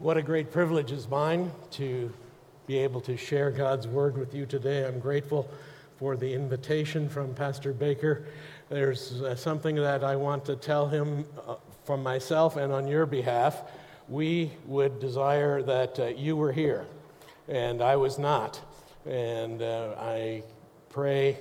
What 0.00 0.16
a 0.16 0.22
great 0.22 0.50
privilege 0.50 0.90
is 0.90 1.08
mine 1.08 1.52
to 1.72 2.12
be 2.66 2.78
able 2.78 3.00
to 3.02 3.16
share 3.16 3.50
God's 3.50 3.86
word 3.86 4.18
with 4.18 4.34
you 4.34 4.44
today. 4.44 4.84
I'm 4.84 4.98
grateful 4.98 5.48
for 5.98 6.16
the 6.16 6.34
invitation 6.34 7.08
from 7.08 7.32
Pastor 7.32 7.72
Baker. 7.72 8.26
There's 8.68 9.22
uh, 9.22 9.36
something 9.36 9.76
that 9.76 10.02
I 10.02 10.16
want 10.16 10.44
to 10.46 10.56
tell 10.56 10.88
him 10.88 11.24
uh, 11.46 11.54
from 11.84 12.02
myself 12.02 12.56
and 12.56 12.72
on 12.72 12.88
your 12.88 13.06
behalf. 13.06 13.62
We 14.08 14.50
would 14.66 14.98
desire 14.98 15.62
that 15.62 15.98
uh, 15.98 16.06
you 16.06 16.36
were 16.36 16.52
here, 16.52 16.86
and 17.48 17.80
I 17.80 17.94
was 17.94 18.18
not. 18.18 18.60
And 19.06 19.62
uh, 19.62 19.94
I 19.96 20.42
pray 20.90 21.38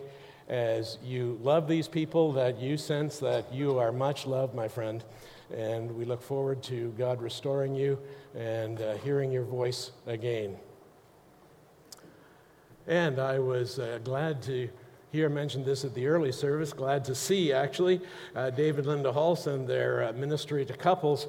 as 0.47 0.99
you 1.03 1.39
love 1.41 1.67
these 1.67 1.87
people 1.87 2.31
that 2.33 2.59
you 2.59 2.77
sense 2.77 3.17
that 3.19 3.51
you 3.51 3.79
are 3.79 3.91
much 3.91 4.27
loved, 4.27 4.53
my 4.53 4.67
friend. 4.67 5.03
And 5.53 5.91
we 5.91 6.05
look 6.05 6.21
forward 6.21 6.63
to 6.63 6.93
God 6.97 7.21
restoring 7.21 7.75
you 7.75 7.99
and 8.35 8.81
uh, 8.81 8.95
hearing 8.95 9.31
your 9.31 9.43
voice 9.43 9.91
again. 10.07 10.57
And 12.87 13.19
I 13.19 13.39
was 13.39 13.79
uh, 13.79 13.99
glad 14.03 14.41
to 14.43 14.69
hear 15.11 15.29
mentioned 15.29 15.63
this 15.63 15.85
at 15.85 15.93
the 15.93 16.07
early 16.07 16.31
service, 16.31 16.73
glad 16.73 17.05
to 17.05 17.13
see 17.13 17.53
actually 17.53 18.01
uh, 18.35 18.49
David 18.49 18.87
Linda 18.87 19.13
Halson, 19.13 19.67
their 19.67 20.05
uh, 20.05 20.13
ministry 20.13 20.65
to 20.65 20.73
couples. 20.73 21.27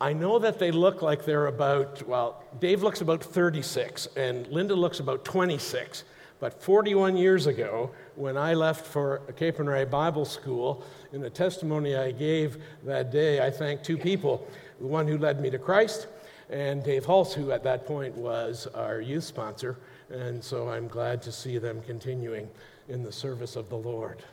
I 0.00 0.12
know 0.12 0.40
that 0.40 0.58
they 0.58 0.72
look 0.72 1.00
like 1.00 1.24
they're 1.24 1.46
about, 1.46 2.06
well, 2.08 2.42
Dave 2.58 2.82
looks 2.82 3.00
about 3.00 3.22
36 3.22 4.08
and 4.16 4.48
Linda 4.48 4.74
looks 4.74 4.98
about 4.98 5.24
26. 5.24 6.04
But 6.40 6.60
41 6.60 7.16
years 7.16 7.46
ago, 7.46 7.92
when 8.16 8.36
I 8.36 8.54
left 8.54 8.84
for 8.84 9.22
Capernwray 9.38 9.88
Bible 9.88 10.24
School, 10.24 10.84
in 11.14 11.24
a 11.24 11.30
testimony 11.30 11.94
I 11.94 12.10
gave 12.10 12.58
that 12.82 13.12
day, 13.12 13.44
I 13.44 13.50
thanked 13.50 13.84
two 13.84 13.96
people 13.96 14.46
the 14.80 14.86
one 14.86 15.06
who 15.06 15.16
led 15.16 15.40
me 15.40 15.48
to 15.50 15.58
Christ, 15.58 16.08
and 16.50 16.82
Dave 16.82 17.06
Hulse, 17.06 17.32
who 17.32 17.52
at 17.52 17.62
that 17.62 17.86
point 17.86 18.14
was 18.16 18.66
our 18.74 19.00
youth 19.00 19.22
sponsor. 19.22 19.78
And 20.10 20.42
so 20.42 20.68
I'm 20.68 20.88
glad 20.88 21.22
to 21.22 21.32
see 21.32 21.58
them 21.58 21.80
continuing 21.86 22.48
in 22.88 23.04
the 23.04 23.12
service 23.12 23.54
of 23.54 23.68
the 23.68 23.76
Lord. 23.76 24.24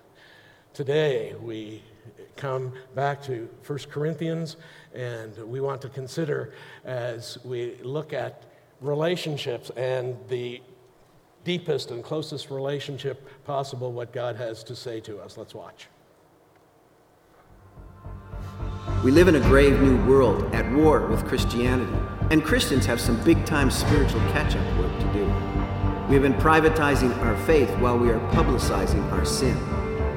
Today, 0.73 1.36
we 1.40 1.84
come 2.36 2.73
back 2.95 3.22
to 3.23 3.48
1 3.68 3.80
Corinthians, 3.92 4.58
and 4.95 5.38
we 5.38 5.62
want 5.62 5.82
to 5.84 5.90
consider 5.90 6.54
as 6.84 7.38
we 7.45 7.76
look 7.84 8.14
at 8.14 8.44
relationships 8.82 9.70
and 9.78 10.18
the 10.28 10.60
deepest 11.44 11.92
and 11.92 12.04
closest 12.04 12.50
relationship 12.50 13.30
possible 13.45 13.92
what 13.92 14.12
God 14.12 14.36
has 14.36 14.64
to 14.64 14.76
say 14.76 15.00
to 15.02 15.20
us. 15.20 15.38
Let's 15.38 15.54
watch. 15.54 15.88
We 19.04 19.10
live 19.10 19.28
in 19.28 19.34
a 19.34 19.40
grave 19.40 19.82
new 19.82 19.98
world 20.06 20.54
at 20.54 20.72
war 20.74 21.08
with 21.08 21.26
Christianity, 21.26 21.92
and 22.30 22.44
Christians 22.44 22.86
have 22.86 23.02
some 23.02 23.20
big 23.24 23.44
time 23.48 23.72
spiritual 23.72 24.20
catch 24.30 24.56
up 24.56 24.78
work 24.78 24.96
to 25.00 25.06
do. 25.12 25.26
We 26.08 26.14
have 26.14 26.22
been 26.22 26.36
privatizing 26.36 27.18
our 27.24 27.36
faith 27.48 27.72
while 27.80 27.98
we 27.98 28.12
are 28.12 28.20
publicizing 28.30 29.12
our 29.12 29.26
sin. 29.26 29.58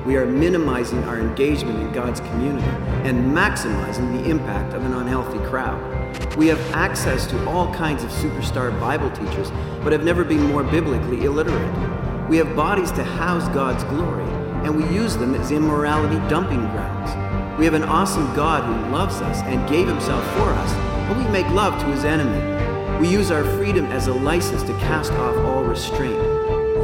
We 0.04 0.16
are 0.16 0.26
minimizing 0.26 1.02
our 1.04 1.18
engagement 1.18 1.80
in 1.80 1.92
God's 1.92 2.20
community 2.20 2.66
and 3.08 3.34
maximizing 3.34 4.22
the 4.22 4.28
impact 4.28 4.74
of 4.74 4.84
an 4.84 4.92
unhealthy 4.92 5.38
crowd. 5.46 6.36
We 6.36 6.48
have 6.48 6.60
access 6.72 7.26
to 7.28 7.48
all 7.48 7.72
kinds 7.72 8.04
of 8.04 8.10
superstar 8.10 8.78
Bible 8.78 9.10
teachers, 9.12 9.50
but 9.82 9.94
have 9.94 10.04
never 10.04 10.24
been 10.24 10.42
more 10.42 10.62
biblically 10.62 11.24
illiterate. 11.24 12.28
We 12.28 12.36
have 12.36 12.54
bodies 12.54 12.92
to 12.92 13.02
house 13.02 13.48
God's 13.54 13.82
glory, 13.84 14.30
and 14.62 14.76
we 14.76 14.84
use 14.94 15.16
them 15.16 15.34
as 15.34 15.52
immorality 15.52 16.16
dumping 16.28 16.60
grounds. 16.60 17.23
We 17.58 17.64
have 17.66 17.74
an 17.74 17.84
awesome 17.84 18.34
God 18.34 18.64
who 18.64 18.90
loves 18.90 19.20
us 19.20 19.40
and 19.42 19.68
gave 19.68 19.86
himself 19.86 20.24
for 20.32 20.50
us, 20.50 20.72
but 21.08 21.16
we 21.16 21.30
make 21.30 21.48
love 21.50 21.80
to 21.80 21.86
his 21.86 22.04
enemy. 22.04 22.98
We 22.98 23.08
use 23.08 23.30
our 23.30 23.44
freedom 23.44 23.86
as 23.86 24.08
a 24.08 24.12
license 24.12 24.64
to 24.64 24.72
cast 24.78 25.12
off 25.12 25.36
all 25.36 25.62
restraint. 25.62 26.18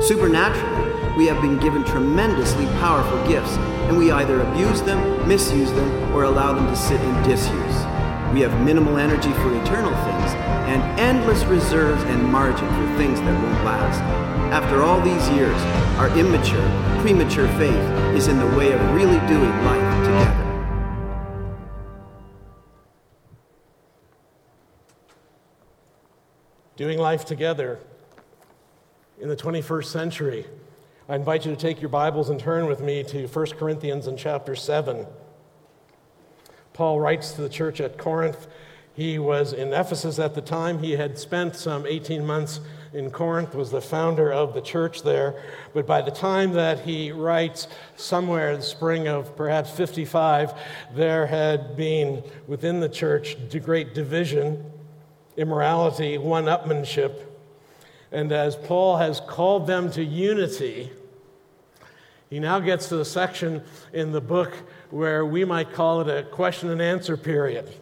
Supernaturally, 0.00 1.16
we 1.19 1.26
have 1.26 1.42
been 1.42 1.59
given 1.59 1.82
tremendously 1.82 2.66
powerful 2.78 3.19
gifts, 3.26 3.56
and 3.88 3.98
we 3.98 4.12
either 4.12 4.42
abuse 4.42 4.80
them, 4.82 5.26
misuse 5.26 5.72
them, 5.72 6.14
or 6.14 6.22
allow 6.22 6.53
them 6.53 6.69
to 6.69 6.76
sit 6.76 7.00
in 7.00 7.22
disuse. 7.25 7.76
We 8.32 8.41
have 8.42 8.64
minimal 8.64 8.97
energy 8.97 9.32
for 9.32 9.53
eternal 9.62 9.94
things 10.04 10.34
and 10.70 11.00
endless 11.00 11.42
reserves 11.47 12.03
and 12.04 12.22
margin 12.25 12.69
for 12.69 12.97
things 12.97 13.19
that 13.19 13.42
won't 13.42 13.64
last. 13.64 14.00
After 14.53 14.82
all 14.82 15.00
these 15.00 15.28
years, 15.30 15.60
our 15.98 16.16
immature, 16.16 16.62
premature 17.00 17.48
faith 17.59 18.14
is 18.14 18.28
in 18.28 18.38
the 18.38 18.56
way 18.56 18.70
of 18.70 18.80
really 18.94 19.19
doing 19.26 19.64
life 19.64 20.04
together. 20.06 20.40
Doing 26.80 26.96
life 26.96 27.26
together 27.26 27.78
in 29.20 29.28
the 29.28 29.36
21st 29.36 29.84
century. 29.84 30.46
I 31.10 31.14
invite 31.14 31.44
you 31.44 31.54
to 31.54 31.60
take 31.60 31.82
your 31.82 31.91
Bibles 31.91 32.30
and 32.30 32.41
turn 32.41 32.64
with 32.64 32.80
me 32.80 33.04
to 33.04 33.26
1 33.26 33.46
Corinthians 33.58 34.06
in 34.06 34.16
chapter 34.16 34.56
7. 34.56 35.06
Paul 36.72 36.98
writes 36.98 37.32
to 37.32 37.42
the 37.42 37.50
church 37.50 37.82
at 37.82 37.98
Corinth. 37.98 38.46
He 38.94 39.18
was 39.18 39.52
in 39.52 39.74
Ephesus 39.74 40.18
at 40.18 40.34
the 40.34 40.41
time. 40.41 40.78
He 40.78 40.92
had 40.92 41.18
spent 41.18 41.54
some 41.54 41.84
18 41.84 42.24
months 42.24 42.60
in 42.94 43.10
Corinth, 43.10 43.54
was 43.54 43.70
the 43.70 43.82
founder 43.82 44.32
of 44.32 44.54
the 44.54 44.62
church 44.62 45.02
there. 45.02 45.38
But 45.74 45.86
by 45.86 46.00
the 46.00 46.10
time 46.10 46.54
that 46.54 46.80
he 46.80 47.12
writes, 47.12 47.68
somewhere 47.97 48.52
in 48.52 48.60
the 48.60 48.64
spring 48.64 49.06
of 49.06 49.36
perhaps 49.36 49.70
55, 49.70 50.54
there 50.94 51.26
had 51.26 51.76
been 51.76 52.24
within 52.47 52.80
the 52.80 52.88
church 52.88 53.36
great 53.60 53.92
division 53.92 54.64
immorality, 55.41 56.19
one 56.19 56.45
upmanship. 56.45 57.23
And 58.12 58.31
as 58.31 58.56
Paul 58.56 58.99
has 58.99 59.21
called 59.21 59.67
them 59.67 59.91
to 59.93 60.05
unity, 60.05 60.91
he 62.28 62.39
now 62.39 62.61
gets 62.61 62.91
to 62.91 62.97
the 62.97 63.06
section 63.06 63.62
in 63.95 64.12
the 64.12 64.21
book 64.21 64.53
where 64.91 65.25
we 65.25 65.47
might 65.47 65.73
call 65.73 66.03
it 66.03 66.09
a 66.09 66.28
question 66.28 66.69
and 66.69 66.83
answer 66.83 67.17
period. 67.17 67.73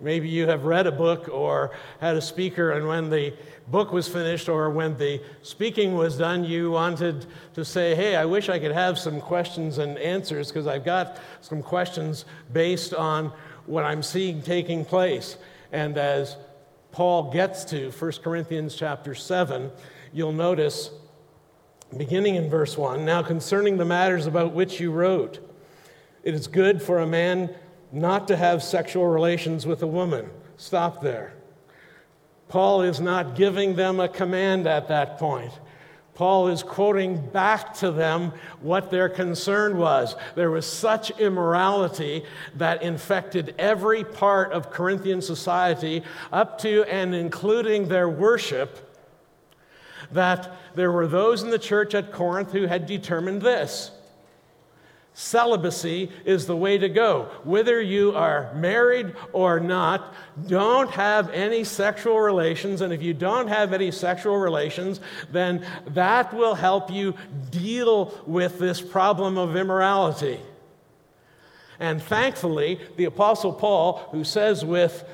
Maybe 0.00 0.28
you 0.28 0.46
have 0.46 0.64
read 0.64 0.86
a 0.86 0.92
book 0.92 1.28
or 1.28 1.72
had 2.00 2.16
a 2.16 2.20
speaker, 2.20 2.72
and 2.72 2.86
when 2.86 3.10
the 3.10 3.34
book 3.68 3.92
was 3.92 4.06
finished 4.06 4.48
or 4.48 4.70
when 4.70 4.96
the 4.96 5.20
speaking 5.42 5.94
was 5.94 6.16
done, 6.16 6.44
you 6.44 6.70
wanted 6.70 7.26
to 7.54 7.64
say, 7.64 7.94
Hey, 7.96 8.14
I 8.14 8.24
wish 8.24 8.48
I 8.48 8.58
could 8.60 8.72
have 8.72 8.98
some 8.98 9.20
questions 9.20 9.78
and 9.78 9.98
answers 9.98 10.48
because 10.48 10.66
I've 10.68 10.84
got 10.84 11.18
some 11.40 11.62
questions 11.62 12.26
based 12.52 12.94
on 12.94 13.32
what 13.66 13.84
I'm 13.84 14.02
seeing 14.02 14.42
taking 14.42 14.84
place. 14.84 15.36
And 15.72 15.96
as 15.96 16.36
Paul 16.92 17.30
gets 17.30 17.64
to 17.66 17.90
1 17.90 18.12
Corinthians 18.22 18.76
chapter 18.76 19.14
7, 19.14 19.70
you'll 20.12 20.32
notice, 20.32 20.90
beginning 21.96 22.34
in 22.34 22.50
verse 22.50 22.76
1 22.76 23.04
Now 23.04 23.22
concerning 23.22 23.78
the 23.78 23.84
matters 23.86 24.26
about 24.26 24.52
which 24.52 24.78
you 24.78 24.92
wrote, 24.92 25.40
it 26.22 26.34
is 26.34 26.46
good 26.46 26.82
for 26.82 26.98
a 26.98 27.06
man 27.06 27.52
not 27.90 28.28
to 28.28 28.36
have 28.36 28.62
sexual 28.62 29.06
relations 29.06 29.66
with 29.66 29.82
a 29.82 29.86
woman. 29.86 30.30
Stop 30.58 31.02
there. 31.02 31.34
Paul 32.48 32.82
is 32.82 33.00
not 33.00 33.34
giving 33.34 33.74
them 33.76 33.98
a 33.98 34.08
command 34.08 34.66
at 34.66 34.88
that 34.88 35.18
point. 35.18 35.52
Paul 36.22 36.46
is 36.46 36.62
quoting 36.62 37.16
back 37.16 37.74
to 37.78 37.90
them 37.90 38.32
what 38.60 38.92
their 38.92 39.08
concern 39.08 39.76
was. 39.76 40.14
There 40.36 40.52
was 40.52 40.66
such 40.66 41.10
immorality 41.18 42.22
that 42.54 42.80
infected 42.80 43.56
every 43.58 44.04
part 44.04 44.52
of 44.52 44.70
Corinthian 44.70 45.20
society, 45.20 46.04
up 46.32 46.58
to 46.60 46.84
and 46.84 47.12
including 47.12 47.88
their 47.88 48.08
worship, 48.08 48.96
that 50.12 50.52
there 50.76 50.92
were 50.92 51.08
those 51.08 51.42
in 51.42 51.50
the 51.50 51.58
church 51.58 51.92
at 51.92 52.12
Corinth 52.12 52.52
who 52.52 52.68
had 52.68 52.86
determined 52.86 53.42
this 53.42 53.90
Celibacy 55.14 56.10
is 56.24 56.46
the 56.46 56.56
way 56.56 56.78
to 56.78 56.88
go. 56.88 57.28
Whether 57.44 57.82
you 57.82 58.12
are 58.12 58.52
married 58.54 59.14
or 59.34 59.60
not, 59.60 60.14
don't 60.46 60.90
have 60.90 61.28
any 61.30 61.64
sexual 61.64 62.18
relations. 62.18 62.80
And 62.80 62.94
if 62.94 63.02
you 63.02 63.12
don't 63.12 63.48
have 63.48 63.74
any 63.74 63.90
sexual 63.90 64.38
relations, 64.38 65.00
then 65.30 65.66
that 65.88 66.32
will 66.32 66.54
help 66.54 66.90
you 66.90 67.14
deal 67.50 68.18
with 68.26 68.58
this 68.58 68.80
problem 68.80 69.36
of 69.36 69.54
immorality. 69.54 70.40
And 71.78 72.02
thankfully, 72.02 72.80
the 72.96 73.04
Apostle 73.04 73.52
Paul, 73.52 74.08
who 74.12 74.24
says 74.24 74.64
with 74.64 75.04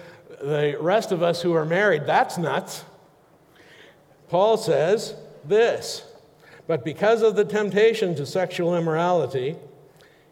the 0.40 0.76
rest 0.80 1.10
of 1.10 1.24
us 1.24 1.42
who 1.42 1.54
are 1.54 1.64
married, 1.64 2.06
that's 2.06 2.38
nuts, 2.38 2.84
Paul 4.28 4.58
says 4.58 5.16
this. 5.44 6.04
But 6.68 6.84
because 6.84 7.22
of 7.22 7.34
the 7.34 7.44
temptation 7.44 8.14
to 8.16 8.26
sexual 8.26 8.76
immorality, 8.76 9.56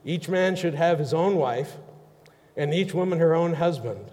each 0.07 0.29
man 0.29 0.55
should 0.55 0.75
have 0.75 1.01
his 1.01 1.13
own 1.13 1.35
wife, 1.35 1.77
and 2.57 2.73
each 2.73 2.95
woman 2.95 3.19
her 3.19 3.35
own 3.35 3.55
husband. 3.55 4.13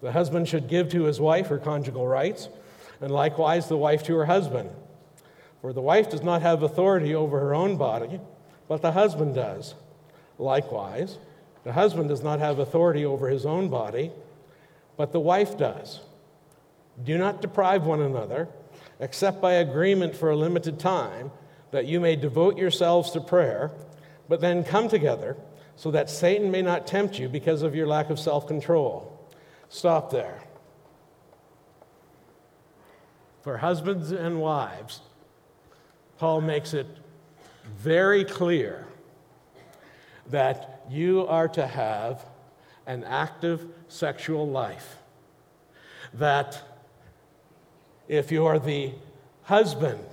The 0.00 0.12
husband 0.12 0.48
should 0.48 0.68
give 0.68 0.88
to 0.90 1.04
his 1.04 1.20
wife 1.20 1.48
her 1.48 1.58
conjugal 1.58 2.06
rights, 2.06 2.48
and 3.00 3.12
likewise 3.12 3.68
the 3.68 3.76
wife 3.76 4.02
to 4.04 4.16
her 4.16 4.24
husband. 4.24 4.70
For 5.60 5.74
the 5.74 5.82
wife 5.82 6.08
does 6.08 6.22
not 6.22 6.40
have 6.40 6.62
authority 6.62 7.14
over 7.14 7.38
her 7.38 7.54
own 7.54 7.76
body, 7.76 8.20
but 8.68 8.80
the 8.80 8.92
husband 8.92 9.34
does. 9.34 9.74
Likewise, 10.38 11.18
the 11.64 11.74
husband 11.74 12.08
does 12.08 12.22
not 12.22 12.38
have 12.38 12.58
authority 12.58 13.04
over 13.04 13.28
his 13.28 13.44
own 13.44 13.68
body, 13.68 14.10
but 14.96 15.12
the 15.12 15.20
wife 15.20 15.58
does. 15.58 16.00
Do 17.04 17.18
not 17.18 17.42
deprive 17.42 17.84
one 17.84 18.00
another, 18.00 18.48
except 18.98 19.42
by 19.42 19.52
agreement 19.54 20.16
for 20.16 20.30
a 20.30 20.36
limited 20.36 20.78
time, 20.78 21.30
that 21.70 21.84
you 21.84 22.00
may 22.00 22.16
devote 22.16 22.56
yourselves 22.56 23.10
to 23.10 23.20
prayer, 23.20 23.70
but 24.30 24.40
then 24.40 24.62
come 24.62 24.88
together 24.88 25.36
so 25.74 25.90
that 25.90 26.08
Satan 26.08 26.52
may 26.52 26.62
not 26.62 26.86
tempt 26.86 27.18
you 27.18 27.28
because 27.28 27.62
of 27.62 27.74
your 27.74 27.88
lack 27.88 28.10
of 28.10 28.18
self 28.18 28.46
control. 28.46 29.28
Stop 29.68 30.12
there. 30.12 30.40
For 33.42 33.56
husbands 33.56 34.12
and 34.12 34.40
wives, 34.40 35.00
Paul 36.16 36.42
makes 36.42 36.74
it 36.74 36.86
very 37.76 38.24
clear 38.24 38.86
that 40.28 40.84
you 40.88 41.26
are 41.26 41.48
to 41.48 41.66
have 41.66 42.24
an 42.86 43.02
active 43.02 43.66
sexual 43.88 44.46
life. 44.48 44.98
That 46.14 46.62
if 48.06 48.30
you 48.30 48.46
are 48.46 48.60
the 48.60 48.92
husband, 49.42 50.06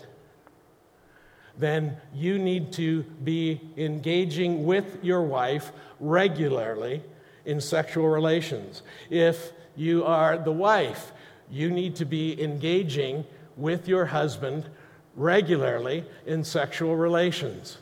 then 1.58 1.98
you 2.14 2.38
need 2.38 2.72
to 2.74 3.04
be 3.24 3.62
engaging 3.78 4.66
with 4.66 5.04
your 5.04 5.24
wife 5.24 5.72
regularly 6.00 7.04
in 7.46 7.60
sexual 7.60 8.08
relations. 8.10 8.84
If 9.10 9.52
you 9.76 10.04
are 10.04 10.38
the 10.38 10.52
wife, 10.52 11.12
you 11.50 11.70
need 11.70 11.96
to 11.96 12.06
be 12.06 12.42
engaging 12.42 13.26
with 13.56 13.88
your 13.88 14.06
husband 14.06 14.70
regularly 15.16 16.06
in 16.26 16.44
sexual 16.44 16.96
relations. 16.96 17.78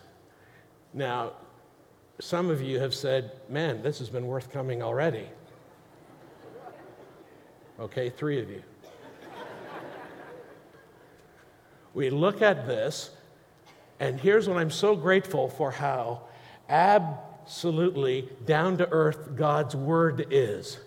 Now, 0.93 1.33
some 2.19 2.49
of 2.49 2.61
you 2.61 2.79
have 2.79 2.93
said, 2.93 3.31
Man, 3.49 3.81
this 3.81 3.99
has 3.99 4.09
been 4.09 4.27
worth 4.27 4.51
coming 4.51 4.81
already. 4.81 5.27
Okay, 7.77 8.09
three 8.09 8.39
of 8.39 8.49
you. 8.49 8.63
we 11.93 12.09
look 12.09 12.41
at 12.41 12.65
this, 12.67 13.09
and 13.99 14.19
here's 14.19 14.47
what 14.47 14.57
I'm 14.57 14.71
so 14.71 14.95
grateful 14.95 15.49
for 15.49 15.71
how 15.71 16.21
absolutely 16.67 18.29
down 18.45 18.77
to 18.77 18.89
earth 18.91 19.35
God's 19.35 19.75
word 19.75 20.27
is. 20.31 20.79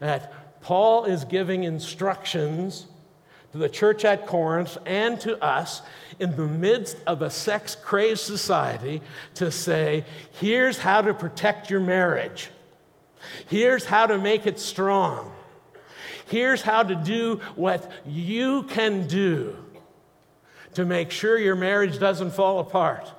That 0.00 0.62
Paul 0.62 1.04
is 1.04 1.24
giving 1.24 1.64
instructions 1.64 2.86
to 3.52 3.58
the 3.58 3.68
church 3.68 4.04
at 4.04 4.26
Corinth 4.26 4.76
and 4.84 5.20
to 5.20 5.42
us 5.42 5.82
in 6.18 6.34
the 6.36 6.46
midst 6.46 6.96
of 7.06 7.22
a 7.22 7.30
sex 7.30 7.76
crazed 7.76 8.22
society 8.22 9.00
to 9.34 9.50
say, 9.50 10.04
here's 10.32 10.78
how 10.78 11.02
to 11.02 11.14
protect 11.14 11.70
your 11.70 11.80
marriage, 11.80 12.50
here's 13.48 13.84
how 13.84 14.06
to 14.06 14.18
make 14.18 14.46
it 14.46 14.58
strong, 14.58 15.32
here's 16.26 16.62
how 16.62 16.82
to 16.82 16.96
do 16.96 17.40
what 17.54 17.90
you 18.04 18.64
can 18.64 19.06
do 19.06 19.56
to 20.76 20.84
make 20.84 21.10
sure 21.10 21.38
your 21.38 21.56
marriage 21.56 21.98
doesn't 21.98 22.32
fall 22.32 22.60
apart. 22.60 23.10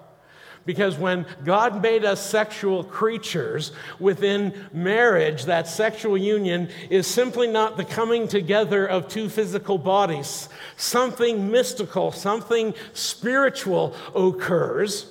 Because 0.63 0.95
when 0.98 1.25
God 1.44 1.81
made 1.81 2.06
us 2.06 2.24
sexual 2.24 2.83
creatures 2.83 3.71
within 4.00 4.68
marriage, 4.71 5.45
that 5.45 5.68
sexual 5.68 6.18
union 6.18 6.69
is 6.89 7.07
simply 7.07 7.48
not 7.48 7.77
the 7.77 7.86
coming 7.86 8.27
together 8.27 8.86
of 8.86 9.07
two 9.07 9.27
physical 9.27 9.77
bodies. 9.77 10.50
Something 10.75 11.50
mystical, 11.50 12.12
something 12.12 12.75
spiritual 12.94 13.95
occurs 14.13 15.09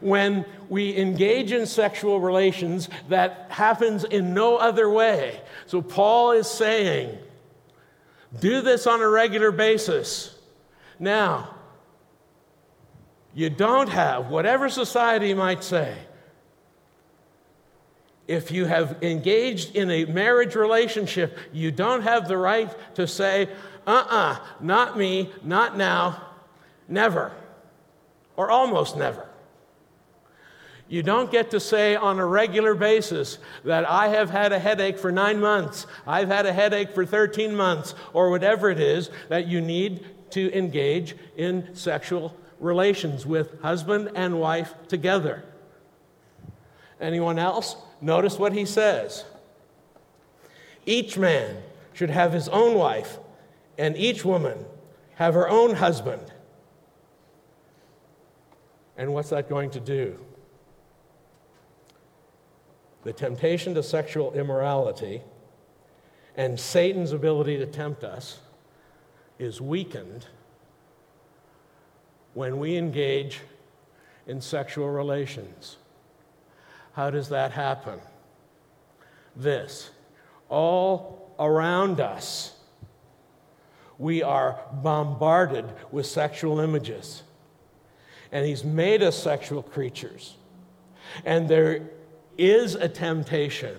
when 0.00 0.46
we 0.70 0.96
engage 0.96 1.52
in 1.52 1.66
sexual 1.66 2.20
relations 2.20 2.88
that 3.08 3.48
happens 3.50 4.04
in 4.04 4.32
no 4.32 4.56
other 4.56 4.88
way. 4.88 5.40
So 5.66 5.82
Paul 5.82 6.32
is 6.32 6.46
saying, 6.46 7.18
do 8.40 8.62
this 8.62 8.86
on 8.86 9.02
a 9.02 9.08
regular 9.08 9.50
basis. 9.50 10.34
Now, 10.98 11.54
you 13.34 13.50
don't 13.50 13.88
have, 13.88 14.28
whatever 14.28 14.68
society 14.68 15.34
might 15.34 15.64
say, 15.64 15.96
if 18.26 18.50
you 18.50 18.64
have 18.64 19.02
engaged 19.02 19.76
in 19.76 19.90
a 19.90 20.04
marriage 20.06 20.54
relationship, 20.54 21.36
you 21.52 21.70
don't 21.70 22.02
have 22.02 22.26
the 22.26 22.38
right 22.38 22.72
to 22.94 23.06
say, 23.06 23.48
uh 23.86 23.90
uh-uh, 23.90 24.32
uh, 24.32 24.36
not 24.60 24.96
me, 24.96 25.30
not 25.42 25.76
now, 25.76 26.22
never, 26.88 27.32
or 28.36 28.50
almost 28.50 28.96
never. 28.96 29.28
You 30.88 31.02
don't 31.02 31.30
get 31.30 31.50
to 31.50 31.60
say 31.60 31.96
on 31.96 32.18
a 32.18 32.26
regular 32.26 32.74
basis 32.74 33.38
that 33.64 33.88
I 33.88 34.08
have 34.08 34.30
had 34.30 34.52
a 34.52 34.58
headache 34.58 34.98
for 34.98 35.10
nine 35.10 35.40
months, 35.40 35.86
I've 36.06 36.28
had 36.28 36.46
a 36.46 36.52
headache 36.52 36.94
for 36.94 37.04
13 37.04 37.54
months, 37.54 37.94
or 38.12 38.30
whatever 38.30 38.70
it 38.70 38.80
is 38.80 39.10
that 39.28 39.46
you 39.46 39.60
need 39.60 40.06
to 40.30 40.56
engage 40.56 41.16
in 41.36 41.74
sexual 41.74 42.34
relations 42.60 43.26
with 43.26 43.60
husband 43.62 44.10
and 44.14 44.40
wife 44.40 44.74
together. 44.88 45.44
Anyone 47.00 47.38
else? 47.38 47.76
Notice 48.00 48.38
what 48.38 48.52
he 48.52 48.64
says. 48.64 49.24
Each 50.86 51.16
man 51.16 51.56
should 51.92 52.10
have 52.10 52.32
his 52.32 52.48
own 52.48 52.74
wife, 52.74 53.18
and 53.78 53.96
each 53.96 54.24
woman 54.24 54.64
have 55.14 55.34
her 55.34 55.48
own 55.48 55.74
husband. 55.74 56.32
And 58.96 59.12
what's 59.12 59.30
that 59.30 59.48
going 59.48 59.70
to 59.70 59.80
do? 59.80 60.18
The 63.02 63.12
temptation 63.12 63.74
to 63.74 63.82
sexual 63.82 64.32
immorality 64.32 65.22
and 66.36 66.58
Satan's 66.58 67.12
ability 67.12 67.58
to 67.58 67.66
tempt 67.66 68.02
us 68.02 68.40
is 69.38 69.60
weakened 69.60 70.26
when 72.34 72.58
we 72.58 72.76
engage 72.76 73.40
in 74.26 74.40
sexual 74.40 74.90
relations. 74.90 75.76
How 76.92 77.10
does 77.10 77.28
that 77.30 77.52
happen? 77.52 78.00
This 79.36 79.90
all 80.48 81.34
around 81.38 82.00
us, 82.00 82.54
we 83.98 84.22
are 84.22 84.60
bombarded 84.72 85.64
with 85.90 86.06
sexual 86.06 86.60
images. 86.60 87.22
And 88.30 88.44
He's 88.44 88.64
made 88.64 89.02
us 89.02 89.16
sexual 89.16 89.62
creatures. 89.62 90.36
And 91.24 91.48
there 91.48 91.88
is 92.36 92.74
a 92.74 92.88
temptation 92.88 93.76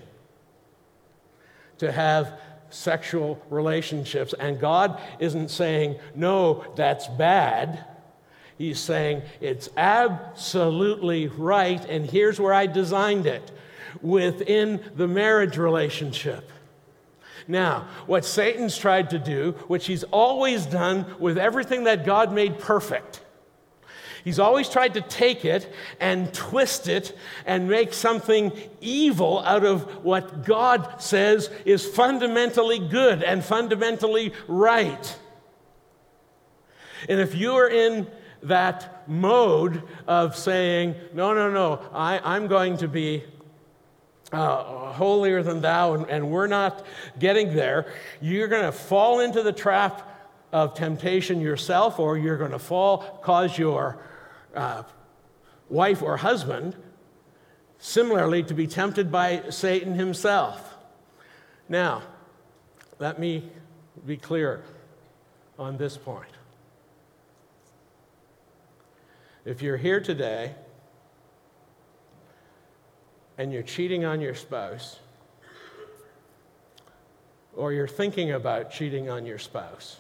to 1.78 1.92
have 1.92 2.40
sexual 2.70 3.42
relationships. 3.50 4.34
And 4.40 4.60
God 4.60 5.02
isn't 5.20 5.50
saying, 5.50 5.98
no, 6.16 6.66
that's 6.76 7.08
bad. 7.08 7.86
He's 8.58 8.80
saying 8.80 9.24
it's 9.42 9.70
absolutely 9.76 11.28
right, 11.28 11.84
and 11.86 12.10
here's 12.10 12.40
where 12.40 12.54
I 12.54 12.68
designed 12.68 13.26
it 13.26 13.52
within 14.02 14.82
the 14.96 15.08
marriage 15.08 15.58
relationship. 15.58 16.50
Now, 17.48 17.88
what 18.08 18.26
Satan's 18.26 18.78
tried 18.78 19.12
to 19.12 19.20
do, 19.20 19.52
which 19.68 19.88
he's 19.88 20.04
always 20.06 20.66
done 20.66 21.06
with 21.20 21.38
everything 21.38 21.84
that 21.84 22.06
God 22.06 22.32
made 22.32 22.58
perfect, 22.60 23.22
he's 24.24 24.40
always 24.40 24.70
tried 24.70 24.96
to 24.96 25.02
take 25.02 25.46
it 25.46 25.72
and 26.00 26.34
twist 26.34 26.88
it 26.88 27.16
and 27.46 27.70
make 27.70 27.94
something 27.94 28.52
evil 28.82 29.40
out 29.40 29.66
of 29.66 30.04
what 30.04 30.46
God 30.46 31.02
says 31.02 31.50
is 31.66 31.86
fundamentally 31.86 32.80
good 32.80 33.22
and 33.22 33.44
fundamentally 33.44 34.34
right. 34.48 35.20
And 37.08 37.20
if 37.20 37.36
you 37.36 37.54
are 37.56 37.70
in 37.70 38.08
that 38.48 39.08
mode 39.08 39.84
of 40.08 40.36
saying, 40.36 40.96
no, 41.14 41.34
no, 41.34 41.52
no, 41.52 41.82
I, 41.94 42.36
am 42.36 42.48
going 42.48 42.78
to 42.78 42.88
be 42.88 43.24
uh, 44.32 44.92
holier 44.92 45.44
than 45.44 45.62
thou, 45.62 45.94
and, 45.94 46.10
and 46.10 46.30
we're 46.30 46.48
not 46.48 46.86
getting 47.20 47.56
there, 47.56 47.94
you're 48.22 48.48
going 48.48 48.66
to 48.66 48.72
fall 48.72 49.20
into 49.20 49.44
the 49.44 49.54
trap 49.54 50.12
of 50.52 50.74
temptation 50.74 51.42
yourself, 51.42 52.00
or 52.00 52.18
you're 52.18 52.38
going 52.38 52.52
to 52.52 52.60
fall, 52.60 53.20
cause 53.22 53.58
your 53.58 53.98
uh, 54.56 54.84
wife 55.70 56.02
or 56.02 56.18
husband 56.18 56.76
similarly 57.78 58.42
to 58.44 58.54
be 58.54 58.68
tempted 58.68 59.12
by 59.12 59.44
Satan 59.50 59.94
himself. 59.94 60.76
Now, 61.68 62.04
let 63.00 63.20
me 63.20 63.50
be 64.06 64.18
clear 64.18 64.64
on 65.60 65.78
this 65.78 65.98
point. 65.98 66.30
If 69.46 69.62
you're 69.62 69.78
here 69.78 70.00
today 70.00 70.56
and 73.38 73.54
you're 73.54 73.62
cheating 73.62 74.04
on 74.04 74.20
your 74.20 74.34
spouse, 74.34 75.00
or 77.56 77.72
you're 77.72 77.88
thinking 77.88 78.32
about 78.32 78.72
cheating 78.72 79.08
on 79.10 79.26
your 79.26 79.38
spouse, 79.38 79.98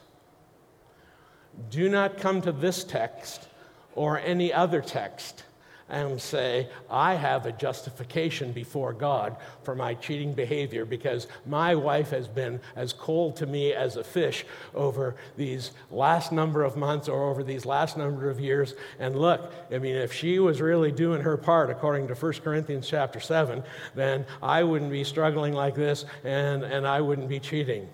do 1.70 1.88
not 1.90 2.18
come 2.18 2.42
to 2.42 2.52
this 2.52 2.84
text 2.84 3.48
or 3.94 4.20
any 4.20 4.52
other 4.52 4.82
text 4.82 5.44
and 5.88 6.20
say, 6.20 6.68
I 6.90 7.14
have 7.14 7.46
a 7.46 7.52
justification 7.52 8.52
before 8.52 8.92
God 8.92 9.36
for 9.64 9.76
my 9.76 9.94
cheating 9.94 10.34
behavior 10.34 10.84
because 10.84 11.28
my 11.46 11.76
wife 11.76 12.10
has 12.10 12.28
been 12.28 12.60
as 12.76 12.92
cold 12.92 13.36
to 13.38 13.46
me 13.46 13.72
as 13.72 13.96
a 13.96 14.04
fish 14.04 14.46
over 14.74 15.16
these 15.38 15.72
last 15.92 16.32
number 16.32 16.64
of 16.64 16.76
months 16.76 17.08
or 17.08 17.30
over 17.30 17.44
these 17.44 17.66
last 17.66 17.98
number 17.98 18.30
of 18.30 18.40
years. 18.40 18.74
And 19.00 19.16
look, 19.16 19.54
I 19.72 19.78
mean, 19.78 19.96
if 19.96 20.12
she 20.12 20.40
was 20.40 20.60
really 20.60 20.92
doing 20.92 21.22
her 21.22 21.38
part 21.38 21.70
according 21.70 22.08
to 22.08 22.16
1 22.16 22.34
Corinthians 22.44 22.88
chapter 22.88 23.20
7, 23.20 23.64
then 23.94 24.26
I 24.42 24.64
wouldn't 24.64 24.92
be 24.92 25.04
struggling 25.04 25.54
like 25.54 25.76
this 25.76 26.06
and, 26.24 26.64
and 26.64 26.88
I 26.88 27.00
wouldn't 27.02 27.30
be 27.30 27.40
cheating. 27.40 27.88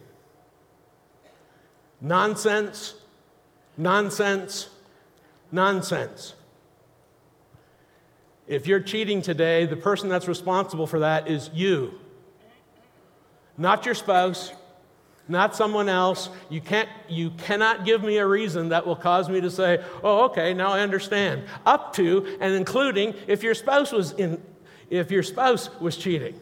Nonsense, 1.99 2.95
nonsense, 3.77 4.69
nonsense. 5.51 6.35
If 8.51 8.67
you're 8.67 8.81
cheating 8.81 9.21
today, 9.21 9.65
the 9.65 9.77
person 9.77 10.09
that's 10.09 10.27
responsible 10.27 10.85
for 10.85 10.99
that 10.99 11.29
is 11.29 11.49
you, 11.53 11.93
not 13.57 13.85
your 13.85 13.95
spouse, 13.95 14.51
not 15.29 15.55
someone 15.55 15.87
else. 15.87 16.27
You, 16.49 16.59
can't, 16.59 16.89
you 17.07 17.29
cannot 17.29 17.85
give 17.85 18.03
me 18.03 18.17
a 18.17 18.27
reason 18.27 18.67
that 18.67 18.85
will 18.85 18.97
cause 18.97 19.29
me 19.29 19.39
to 19.39 19.49
say, 19.49 19.81
oh, 20.03 20.25
okay, 20.25 20.53
now 20.53 20.67
I 20.73 20.81
understand. 20.81 21.43
Up 21.65 21.93
to 21.93 22.37
and 22.41 22.53
including 22.53 23.15
if 23.25 23.41
your 23.41 23.55
spouse 23.55 23.93
was, 23.93 24.11
in, 24.11 24.43
if 24.89 25.11
your 25.11 25.23
spouse 25.23 25.69
was 25.79 25.95
cheating. 25.95 26.37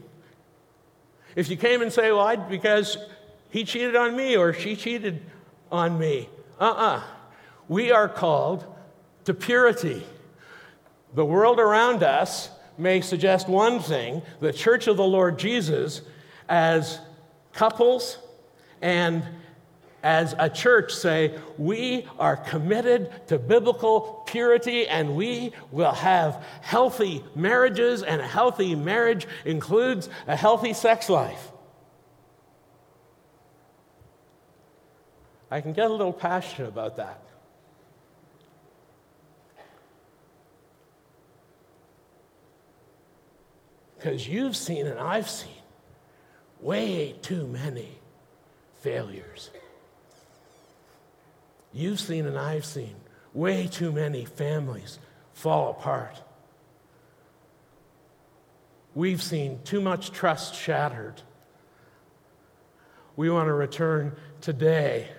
If 1.36 1.48
you 1.48 1.58
came 1.58 1.84
and 1.84 1.94
say, 1.94 2.12
well, 2.12 2.22
I, 2.22 2.38
because 2.38 2.98
he 3.52 3.64
cheated 3.64 3.96
on 3.96 4.18
me 4.18 4.36
or 4.36 4.52
she 4.52 4.76
cheated 4.76 5.22
on 5.72 6.00
me. 6.00 6.28
Uh 6.60 6.64
uh-uh. 6.64 6.96
uh 6.98 7.04
We 7.68 7.92
are 7.92 8.10
called 8.10 8.66
to 9.26 9.36
purity. 9.36 10.04
The 11.14 11.26
world 11.26 11.60
around 11.60 12.04
us 12.04 12.50
may 12.78 13.02
suggest 13.02 13.48
one 13.48 13.80
thing 13.80 14.22
the 14.40 14.54
church 14.54 14.88
of 14.88 14.98
the 14.98 15.04
Lord 15.04 15.38
Jesus, 15.38 16.02
as 16.48 17.00
couples 17.54 18.18
and 18.82 19.24
as 20.02 20.34
a 20.40 20.50
church, 20.50 20.94
say, 20.94 21.38
we 21.58 22.08
are 22.18 22.38
committed 22.38 23.12
to 23.28 23.38
biblical 23.38 24.24
purity 24.28 24.88
and 24.88 25.16
we 25.16 25.52
will 25.72 25.92
have 25.92 26.42
healthy 26.62 27.22
marriages, 27.36 28.02
and 28.02 28.22
a 28.22 28.28
healthy 28.28 28.76
marriage 28.76 29.28
includes 29.44 30.10
a 30.26 30.38
healthy 30.38 30.72
sex 30.72 31.10
life. 31.10 31.52
I 35.52 35.60
can 35.60 35.74
get 35.74 35.90
a 35.90 35.94
little 35.94 36.14
passionate 36.14 36.70
about 36.70 36.96
that. 36.96 37.22
Because 44.00 44.30
you've 44.30 44.56
seen 44.56 44.88
and 44.88 44.98
I've 44.98 45.30
seen 45.30 45.52
way 46.62 47.16
too 47.22 47.46
many 47.48 48.00
failures. 48.80 49.50
You've 51.74 52.00
seen 52.00 52.26
and 52.26 52.38
I've 52.38 52.64
seen 52.64 52.96
way 53.34 53.68
too 53.68 53.92
many 53.92 54.24
families 54.24 55.00
fall 55.34 55.72
apart. 55.72 56.22
We've 58.96 59.22
seen 59.22 59.60
too 59.66 59.82
much 59.82 60.12
trust 60.12 60.56
shattered. 60.56 61.22
We 63.18 63.30
want 63.30 63.48
to 63.48 63.54
return 63.54 64.16
today 64.40 65.10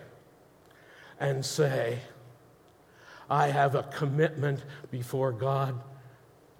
and 1.20 1.44
say, 1.44 1.98
I 3.28 3.48
have 3.48 3.74
a 3.74 3.82
commitment 3.82 4.64
before 4.90 5.32
God 5.32 5.78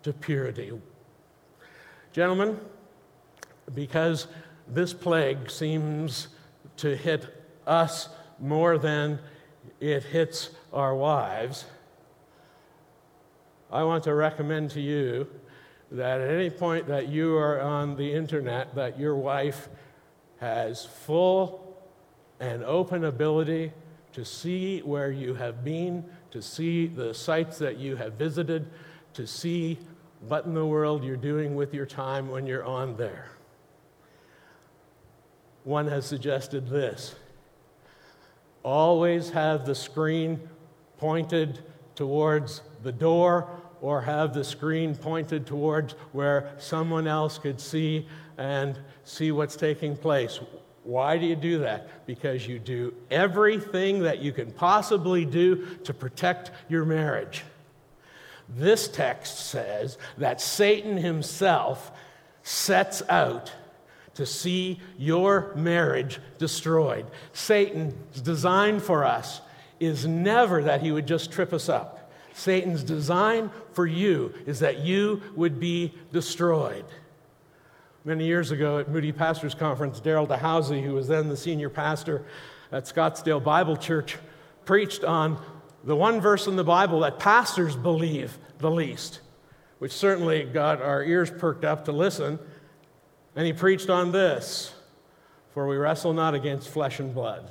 to 0.02 0.12
purity. 0.12 0.72
Gentlemen, 2.12 2.58
because 3.72 4.26
this 4.66 4.92
plague 4.92 5.48
seems 5.48 6.26
to 6.78 6.96
hit 6.96 7.26
us 7.68 8.08
more 8.40 8.78
than 8.78 9.20
it 9.78 10.02
hits 10.02 10.50
our 10.72 10.92
wives, 10.94 11.66
I 13.70 13.84
want 13.84 14.02
to 14.04 14.14
recommend 14.14 14.70
to 14.72 14.80
you 14.80 15.28
that 15.92 16.20
at 16.20 16.30
any 16.30 16.50
point 16.50 16.88
that 16.88 17.08
you 17.08 17.36
are 17.36 17.60
on 17.60 17.94
the 17.94 18.12
internet, 18.12 18.74
that 18.74 18.98
your 18.98 19.14
wife 19.14 19.68
has 20.40 20.84
full 20.84 21.76
and 22.40 22.64
open 22.64 23.04
ability 23.04 23.72
to 24.14 24.24
see 24.24 24.80
where 24.80 25.12
you 25.12 25.34
have 25.34 25.62
been, 25.62 26.04
to 26.32 26.42
see 26.42 26.88
the 26.88 27.14
sites 27.14 27.58
that 27.58 27.76
you 27.76 27.94
have 27.94 28.14
visited, 28.14 28.68
to 29.14 29.28
see 29.28 29.78
what 30.28 30.44
in 30.44 30.54
the 30.54 30.66
world 30.66 31.04
you're 31.04 31.16
doing 31.16 31.54
with 31.54 31.72
your 31.74 31.86
time 31.86 32.28
when 32.28 32.46
you're 32.46 32.64
on 32.64 32.96
there. 32.96 33.30
One 35.64 35.86
has 35.88 36.06
suggested 36.06 36.68
this 36.68 37.14
always 38.62 39.30
have 39.30 39.64
the 39.64 39.74
screen 39.74 40.38
pointed 40.98 41.60
towards 41.94 42.60
the 42.82 42.92
door 42.92 43.48
or 43.80 44.02
have 44.02 44.34
the 44.34 44.44
screen 44.44 44.94
pointed 44.94 45.46
towards 45.46 45.94
where 46.12 46.52
someone 46.58 47.06
else 47.06 47.38
could 47.38 47.58
see 47.58 48.06
and 48.36 48.78
see 49.04 49.32
what's 49.32 49.56
taking 49.56 49.96
place. 49.96 50.40
Why 50.84 51.18
do 51.18 51.26
you 51.26 51.36
do 51.36 51.58
that? 51.58 52.06
Because 52.06 52.46
you 52.46 52.58
do 52.58 52.94
everything 53.10 54.00
that 54.00 54.18
you 54.18 54.32
can 54.32 54.50
possibly 54.50 55.24
do 55.24 55.64
to 55.84 55.94
protect 55.94 56.50
your 56.68 56.84
marriage. 56.84 57.44
This 58.56 58.88
text 58.88 59.46
says 59.46 59.98
that 60.18 60.40
Satan 60.40 60.96
himself 60.96 61.92
sets 62.42 63.02
out 63.08 63.52
to 64.14 64.26
see 64.26 64.80
your 64.98 65.52
marriage 65.54 66.18
destroyed. 66.38 67.06
Satan's 67.32 68.20
design 68.20 68.80
for 68.80 69.04
us 69.04 69.40
is 69.78 70.06
never 70.06 70.62
that 70.64 70.82
he 70.82 70.92
would 70.92 71.06
just 71.06 71.30
trip 71.30 71.52
us 71.52 71.68
up. 71.68 72.10
Satan's 72.34 72.82
design 72.82 73.50
for 73.72 73.86
you 73.86 74.34
is 74.46 74.60
that 74.60 74.78
you 74.80 75.22
would 75.36 75.60
be 75.60 75.92
destroyed. 76.12 76.84
Many 78.04 78.26
years 78.26 78.50
ago 78.50 78.78
at 78.78 78.88
Moody 78.88 79.12
Pastors 79.12 79.54
Conference, 79.54 80.00
Darryl 80.00 80.26
DelHousaye, 80.26 80.82
who 80.82 80.94
was 80.94 81.06
then 81.06 81.28
the 81.28 81.36
senior 81.36 81.68
pastor 81.68 82.24
at 82.72 82.84
Scottsdale 82.84 83.42
Bible 83.42 83.76
Church, 83.76 84.16
preached 84.64 85.04
on 85.04 85.40
the 85.84 85.96
one 85.96 86.20
verse 86.20 86.46
in 86.46 86.56
the 86.56 86.64
Bible 86.64 87.00
that 87.00 87.18
pastors 87.18 87.76
believe 87.76 88.36
the 88.58 88.70
least, 88.70 89.20
which 89.78 89.92
certainly 89.92 90.44
got 90.44 90.82
our 90.82 91.02
ears 91.02 91.30
perked 91.30 91.64
up 91.64 91.86
to 91.86 91.92
listen. 91.92 92.38
And 93.34 93.46
he 93.46 93.52
preached 93.52 93.88
on 93.88 94.12
this 94.12 94.72
For 95.54 95.66
we 95.66 95.76
wrestle 95.76 96.12
not 96.12 96.34
against 96.34 96.68
flesh 96.68 97.00
and 97.00 97.14
blood, 97.14 97.50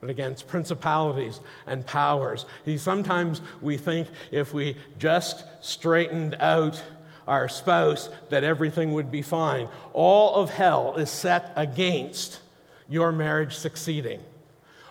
but 0.00 0.10
against 0.10 0.48
principalities 0.48 1.40
and 1.66 1.84
powers. 1.84 2.46
He, 2.64 2.78
sometimes 2.78 3.40
we 3.60 3.76
think 3.76 4.08
if 4.30 4.54
we 4.54 4.76
just 4.98 5.44
straightened 5.60 6.36
out 6.38 6.82
our 7.26 7.48
spouse, 7.48 8.08
that 8.30 8.44
everything 8.44 8.92
would 8.92 9.10
be 9.10 9.22
fine. 9.22 9.68
All 9.92 10.34
of 10.34 10.50
hell 10.50 10.96
is 10.96 11.10
set 11.10 11.52
against 11.54 12.40
your 12.88 13.12
marriage 13.12 13.54
succeeding. 13.54 14.20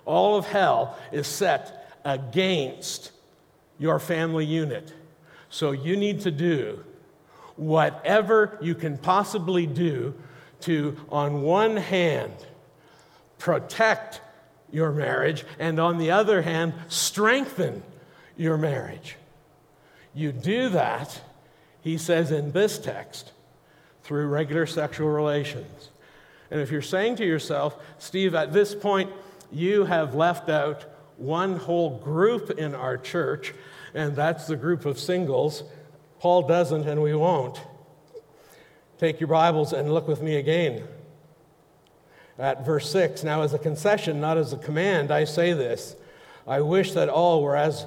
All 0.06 0.38
of 0.38 0.46
hell 0.46 0.98
is 1.12 1.28
set 1.28 1.81
against 2.04 3.12
your 3.80 4.00
family 4.00 4.46
unit. 4.46 4.94
So 5.50 5.72
you 5.72 5.98
need 5.98 6.22
to 6.22 6.32
do 6.32 6.84
whatever 7.56 8.58
you 8.62 8.74
can 8.76 8.98
possibly 8.98 9.66
do 9.66 10.14
to, 10.62 10.98
on 11.10 11.42
one 11.42 11.78
hand, 11.78 12.34
protect 13.38 14.22
your 14.72 14.92
marriage, 14.92 15.44
and 15.60 15.80
on 15.80 15.98
the 15.98 16.12
other 16.12 16.42
hand, 16.42 16.74
strengthen 16.88 17.84
your 18.38 18.58
marriage. 18.58 19.18
You 20.14 20.32
do 20.32 20.70
that, 20.70 21.22
he 21.82 21.98
says 21.98 22.32
in 22.32 22.52
this 22.52 22.80
text, 22.80 23.32
through 24.04 24.28
regular 24.28 24.66
sexual 24.66 25.10
relations. 25.10 25.90
And 26.50 26.60
if 26.60 26.72
you're 26.72 26.82
saying 26.82 27.18
to 27.18 27.26
yourself, 27.26 27.78
Steve, 27.98 28.36
at 28.36 28.54
this 28.54 28.76
point, 28.76 29.12
you 29.52 29.86
have 29.86 30.16
left 30.16 30.50
out 30.50 30.86
one 31.22 31.58
whole 31.58 32.00
group 32.00 32.52
in 32.52 32.74
our 32.76 32.98
church, 32.98 33.54
and 33.94 34.16
that's 34.16 34.48
the 34.48 34.56
group 34.56 34.86
of 34.86 35.00
singles. 35.00 35.64
Paul 36.20 36.48
doesn't, 36.48 36.88
and 36.88 37.02
we 37.02 37.14
won't. 37.14 37.62
Take 38.98 39.20
your 39.20 39.28
Bibles 39.28 39.74
and 39.74 39.94
look 39.94 40.08
with 40.08 40.22
me 40.22 40.36
again 40.36 40.84
at 42.38 42.66
verse 42.66 42.90
6. 42.92 43.24
Now, 43.24 43.44
as 43.44 43.54
a 43.54 43.60
concession, 43.60 44.20
not 44.20 44.38
as 44.38 44.54
a 44.54 44.58
command, 44.58 45.12
I 45.12 45.24
say 45.24 45.54
this 45.54 45.96
I 46.48 46.62
wish 46.62 46.94
that 46.94 47.10
all 47.10 47.44
were 47.44 47.56
as 47.56 47.86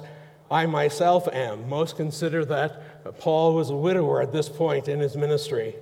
I 0.49 0.65
myself 0.65 1.27
am. 1.33 1.67
Most 1.67 1.97
consider 1.97 2.45
that 2.45 3.19
Paul 3.19 3.55
was 3.55 3.69
a 3.69 3.75
widower 3.75 4.21
at 4.21 4.31
this 4.31 4.49
point 4.49 4.87
in 4.87 4.99
his 4.99 5.15
ministry. 5.15 5.75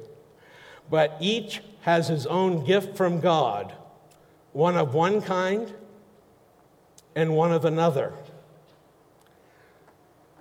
But 0.90 1.16
each 1.20 1.62
has 1.82 2.08
his 2.08 2.26
own 2.26 2.66
gift 2.66 2.98
from 2.98 3.20
God, 3.20 3.74
one 4.52 4.78
of 4.78 4.94
one 4.94 5.22
kind 5.22 5.74
and 7.16 7.36
one 7.36 7.52
of 7.52 7.66
another. 7.66 8.14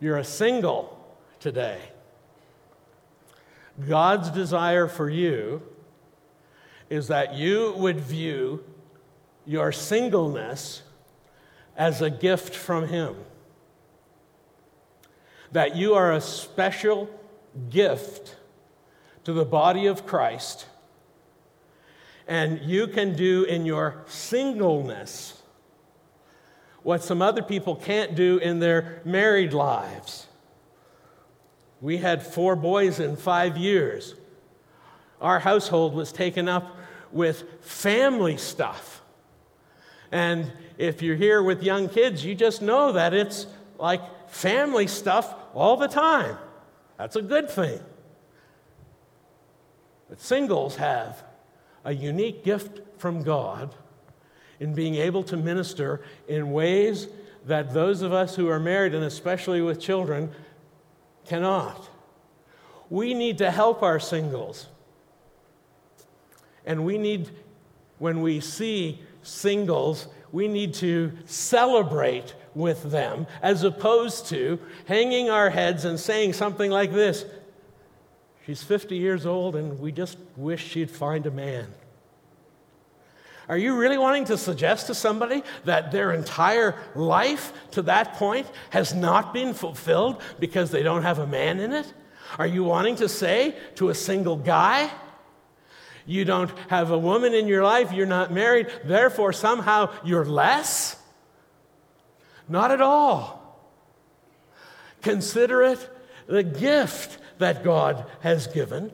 You're 0.01 0.19
a 0.19 0.25
single 0.25 0.99
today. 1.41 1.79
God's 3.89 4.31
desire 4.31 4.87
for 4.87 5.09
you 5.09 5.63
is 6.91 7.09
that 7.09 7.35
you 7.35 7.75
would 7.79 8.01
view 8.01 8.65
your 9.47 9.73
singleness 9.73 10.83
as 11.77 12.03
a 12.03 12.11
gift 12.11 12.55
from 12.55 12.89
Him. 12.89 13.17
That 15.53 15.77
you 15.77 15.95
are 15.95 16.13
a 16.13 16.21
special 16.21 17.09
gift 17.71 18.37
to 19.25 19.33
the 19.33 19.45
body 19.45 19.87
of 19.87 20.07
Christ, 20.07 20.67
and 22.27 22.61
you 22.61 22.87
can 22.87 23.15
do 23.15 23.45
in 23.45 23.67
your 23.67 24.03
singleness 24.07 25.42
what 26.83 27.03
some 27.03 27.23
other 27.23 27.43
people 27.43 27.77
can't 27.77 28.15
do 28.15 28.39
in 28.39 28.59
their 28.59 29.01
married 29.05 29.53
lives. 29.53 30.27
We 31.81 31.99
had 31.99 32.25
four 32.25 32.57
boys 32.57 33.01
in 33.01 33.17
five 33.17 33.57
years. 33.57 34.15
Our 35.21 35.41
household 35.41 35.95
was 35.95 36.13
taken 36.13 36.49
up 36.49 36.77
with 37.13 37.45
family 37.65 38.37
stuff. 38.37 39.03
And 40.11 40.53
if 40.79 41.03
you're 41.03 41.17
here 41.17 41.43
with 41.43 41.63
young 41.63 41.89
kids, 41.89 42.25
you 42.25 42.35
just 42.35 42.63
know 42.63 42.93
that 42.93 43.15
it's 43.15 43.47
like 43.79 44.01
family 44.29 44.87
stuff 44.87 45.35
all 45.55 45.77
the 45.77 45.89
time. 45.89 46.37
That's 46.99 47.17
a 47.17 47.23
good 47.23 47.51
thing. 47.51 47.81
But 50.09 50.21
singles 50.21 50.77
have 50.77 51.23
a 51.85 51.93
unique 51.93 52.45
gift 52.45 52.81
from 52.99 53.23
God 53.23 53.75
in 54.61 54.75
being 54.75 54.95
able 54.97 55.23
to 55.25 55.37
minister 55.37 56.03
in 56.29 56.53
ways 56.53 57.09
that 57.47 57.73
those 57.73 58.03
of 58.03 58.13
us 58.13 58.37
who 58.37 58.49
are 58.49 58.61
married, 58.61 58.95
and 58.95 59.05
especially 59.05 59.61
with 59.61 59.81
children, 59.81 60.31
cannot. 61.27 61.89
We 62.91 63.15
need 63.15 63.39
to 63.39 63.51
help 63.51 63.83
our 63.83 63.99
singles. 63.99 64.67
And 66.65 66.85
we 66.85 66.99
need, 66.99 67.31
when 67.99 68.21
we 68.21 68.41
see 68.41 69.01
singles, 69.23 70.09
we 70.31 70.49
need 70.49 70.75
to 70.75 71.13
celebrate 71.27 72.35
with 72.55 72.91
them 72.91 73.27
as 73.41 73.65
opposed 73.65 74.27
to 74.27 74.59
hanging 74.87 75.31
our 75.31 75.51
heads 75.51 75.85
and 75.85 75.99
saying 75.99 76.35
something 76.35 76.71
like 76.71 76.93
this 76.93 77.25
She's 78.47 78.63
50 78.63 78.97
years 78.97 79.25
old 79.25 79.55
and 79.55 79.79
we 79.79 79.93
just 79.93 80.19
wish 80.37 80.67
she'd 80.67 80.91
find 80.91 81.27
a 81.27 81.31
man. 81.31 81.73
Are 83.49 83.59
you 83.59 83.77
really 83.77 83.99
wanting 83.99 84.25
to 84.27 84.39
suggest 84.39 84.87
to 84.87 84.95
somebody 84.95 85.43
that 85.65 85.91
their 85.91 86.13
entire 86.13 86.77
life 86.95 87.53
to 87.73 87.83
that 87.83 88.15
point 88.15 88.47
has 88.71 88.95
not 88.95 89.35
been 89.35 89.53
fulfilled 89.53 90.23
because 90.39 90.71
they 90.71 90.83
don't 90.83 91.03
have 91.03 91.19
a 91.19 91.27
man 91.27 91.59
in 91.59 91.73
it? 91.73 91.93
Are 92.39 92.47
you 92.47 92.65
wanting 92.65 92.97
to 92.97 93.09
say 93.09 93.57
to 93.75 93.89
a 93.91 93.95
single 93.95 94.37
guy, 94.37 94.91
you 96.07 96.25
don't 96.25 96.51
have 96.69 96.91
a 96.91 96.99
woman 96.99 97.35
in 97.35 97.47
your 97.47 97.63
life, 97.63 97.93
you're 97.93 98.07
not 98.07 98.33
married, 98.33 98.69
therefore 98.85 99.33
somehow 99.33 99.93
you're 100.05 100.25
less? 100.25 100.97
Not 102.49 102.71
at 102.71 102.81
all. 102.81 103.43
Consider 105.03 105.63
it 105.63 105.91
the 106.27 106.43
gift 106.43 107.19
that 107.39 107.65
God 107.65 108.07
has 108.21 108.47
given. 108.47 108.93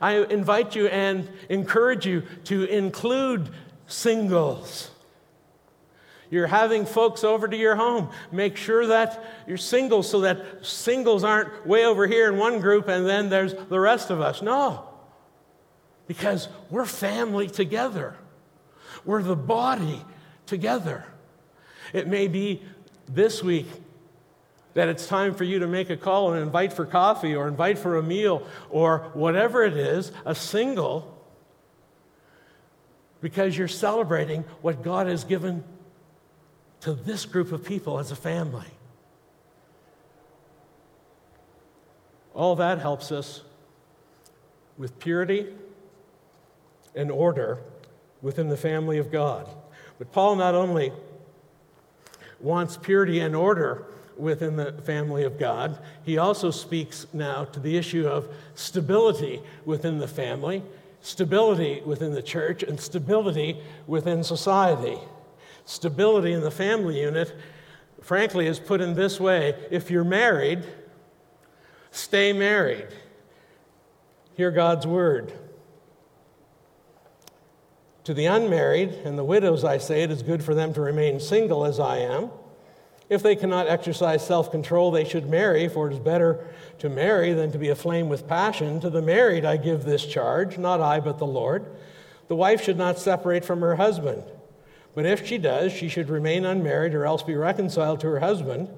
I 0.00 0.16
invite 0.24 0.74
you 0.74 0.86
and 0.86 1.28
encourage 1.48 2.06
you 2.06 2.22
to 2.44 2.64
include 2.64 3.50
singles. 3.90 4.90
You're 6.30 6.46
having 6.46 6.86
folks 6.86 7.24
over 7.24 7.48
to 7.48 7.56
your 7.56 7.74
home. 7.74 8.10
Make 8.30 8.56
sure 8.56 8.86
that 8.86 9.24
you're 9.48 9.56
single 9.56 10.02
so 10.02 10.20
that 10.20 10.64
singles 10.64 11.24
aren't 11.24 11.66
way 11.66 11.84
over 11.84 12.06
here 12.06 12.28
in 12.32 12.38
one 12.38 12.60
group 12.60 12.88
and 12.88 13.06
then 13.06 13.28
there's 13.28 13.52
the 13.68 13.80
rest 13.80 14.10
of 14.10 14.20
us. 14.20 14.40
No, 14.40 14.88
because 16.06 16.48
we're 16.70 16.86
family 16.86 17.48
together, 17.48 18.14
we're 19.04 19.22
the 19.22 19.36
body 19.36 20.04
together. 20.46 21.04
It 21.92 22.06
may 22.06 22.28
be 22.28 22.62
this 23.08 23.42
week 23.42 23.66
that 24.74 24.88
it's 24.88 25.08
time 25.08 25.34
for 25.34 25.42
you 25.42 25.58
to 25.58 25.66
make 25.66 25.90
a 25.90 25.96
call 25.96 26.32
and 26.32 26.42
invite 26.42 26.72
for 26.72 26.86
coffee 26.86 27.34
or 27.34 27.48
invite 27.48 27.76
for 27.76 27.98
a 27.98 28.02
meal 28.02 28.46
or 28.70 29.10
whatever 29.14 29.64
it 29.64 29.76
is, 29.76 30.12
a 30.24 30.34
single, 30.34 31.19
because 33.20 33.56
you're 33.56 33.68
celebrating 33.68 34.44
what 34.62 34.82
God 34.82 35.06
has 35.06 35.24
given 35.24 35.64
to 36.80 36.94
this 36.94 37.26
group 37.26 37.52
of 37.52 37.64
people 37.64 37.98
as 37.98 38.10
a 38.10 38.16
family. 38.16 38.66
All 42.34 42.56
that 42.56 42.78
helps 42.78 43.12
us 43.12 43.42
with 44.78 44.98
purity 44.98 45.46
and 46.94 47.10
order 47.10 47.58
within 48.22 48.48
the 48.48 48.56
family 48.56 48.98
of 48.98 49.10
God. 49.10 49.48
But 49.98 50.12
Paul 50.12 50.36
not 50.36 50.54
only 50.54 50.92
wants 52.40 52.76
purity 52.76 53.20
and 53.20 53.36
order 53.36 53.84
within 54.16 54.56
the 54.56 54.72
family 54.72 55.24
of 55.24 55.38
God, 55.38 55.78
he 56.04 56.18
also 56.18 56.50
speaks 56.50 57.06
now 57.12 57.44
to 57.46 57.60
the 57.60 57.76
issue 57.76 58.06
of 58.06 58.32
stability 58.54 59.42
within 59.64 59.98
the 59.98 60.08
family, 60.08 60.62
stability 61.00 61.82
within 61.84 62.12
the 62.12 62.22
church, 62.22 62.62
and 62.62 62.78
stability 62.78 63.60
within 63.86 64.22
society. 64.22 64.98
Stability 65.64 66.32
in 66.32 66.40
the 66.40 66.50
family 66.50 67.00
unit, 67.00 67.34
frankly, 68.00 68.46
is 68.46 68.58
put 68.58 68.80
in 68.80 68.94
this 68.94 69.20
way 69.20 69.54
if 69.70 69.90
you're 69.90 70.04
married, 70.04 70.64
stay 71.90 72.32
married. 72.32 72.88
Hear 74.34 74.50
God's 74.50 74.86
word. 74.86 75.32
To 78.04 78.14
the 78.14 78.26
unmarried 78.26 78.92
and 79.04 79.18
the 79.18 79.24
widows, 79.24 79.64
I 79.64 79.78
say 79.78 80.02
it 80.02 80.10
is 80.10 80.22
good 80.22 80.42
for 80.42 80.54
them 80.54 80.72
to 80.74 80.80
remain 80.80 81.20
single 81.20 81.64
as 81.64 81.78
I 81.78 81.98
am. 81.98 82.30
If 83.10 83.24
they 83.24 83.34
cannot 83.34 83.66
exercise 83.66 84.24
self 84.24 84.52
control, 84.52 84.92
they 84.92 85.04
should 85.04 85.28
marry, 85.28 85.68
for 85.68 85.90
it 85.90 85.94
is 85.94 85.98
better 85.98 86.46
to 86.78 86.88
marry 86.88 87.32
than 87.32 87.50
to 87.50 87.58
be 87.58 87.68
aflame 87.68 88.08
with 88.08 88.28
passion. 88.28 88.80
To 88.80 88.88
the 88.88 89.02
married, 89.02 89.44
I 89.44 89.56
give 89.56 89.84
this 89.84 90.06
charge, 90.06 90.56
not 90.56 90.80
I, 90.80 91.00
but 91.00 91.18
the 91.18 91.26
Lord. 91.26 91.66
The 92.28 92.36
wife 92.36 92.62
should 92.62 92.78
not 92.78 93.00
separate 93.00 93.44
from 93.44 93.60
her 93.60 93.74
husband. 93.74 94.22
But 94.94 95.06
if 95.06 95.26
she 95.26 95.38
does, 95.38 95.72
she 95.72 95.88
should 95.88 96.08
remain 96.08 96.44
unmarried 96.44 96.94
or 96.94 97.04
else 97.04 97.24
be 97.24 97.34
reconciled 97.34 97.98
to 98.00 98.06
her 98.06 98.20
husband. 98.20 98.68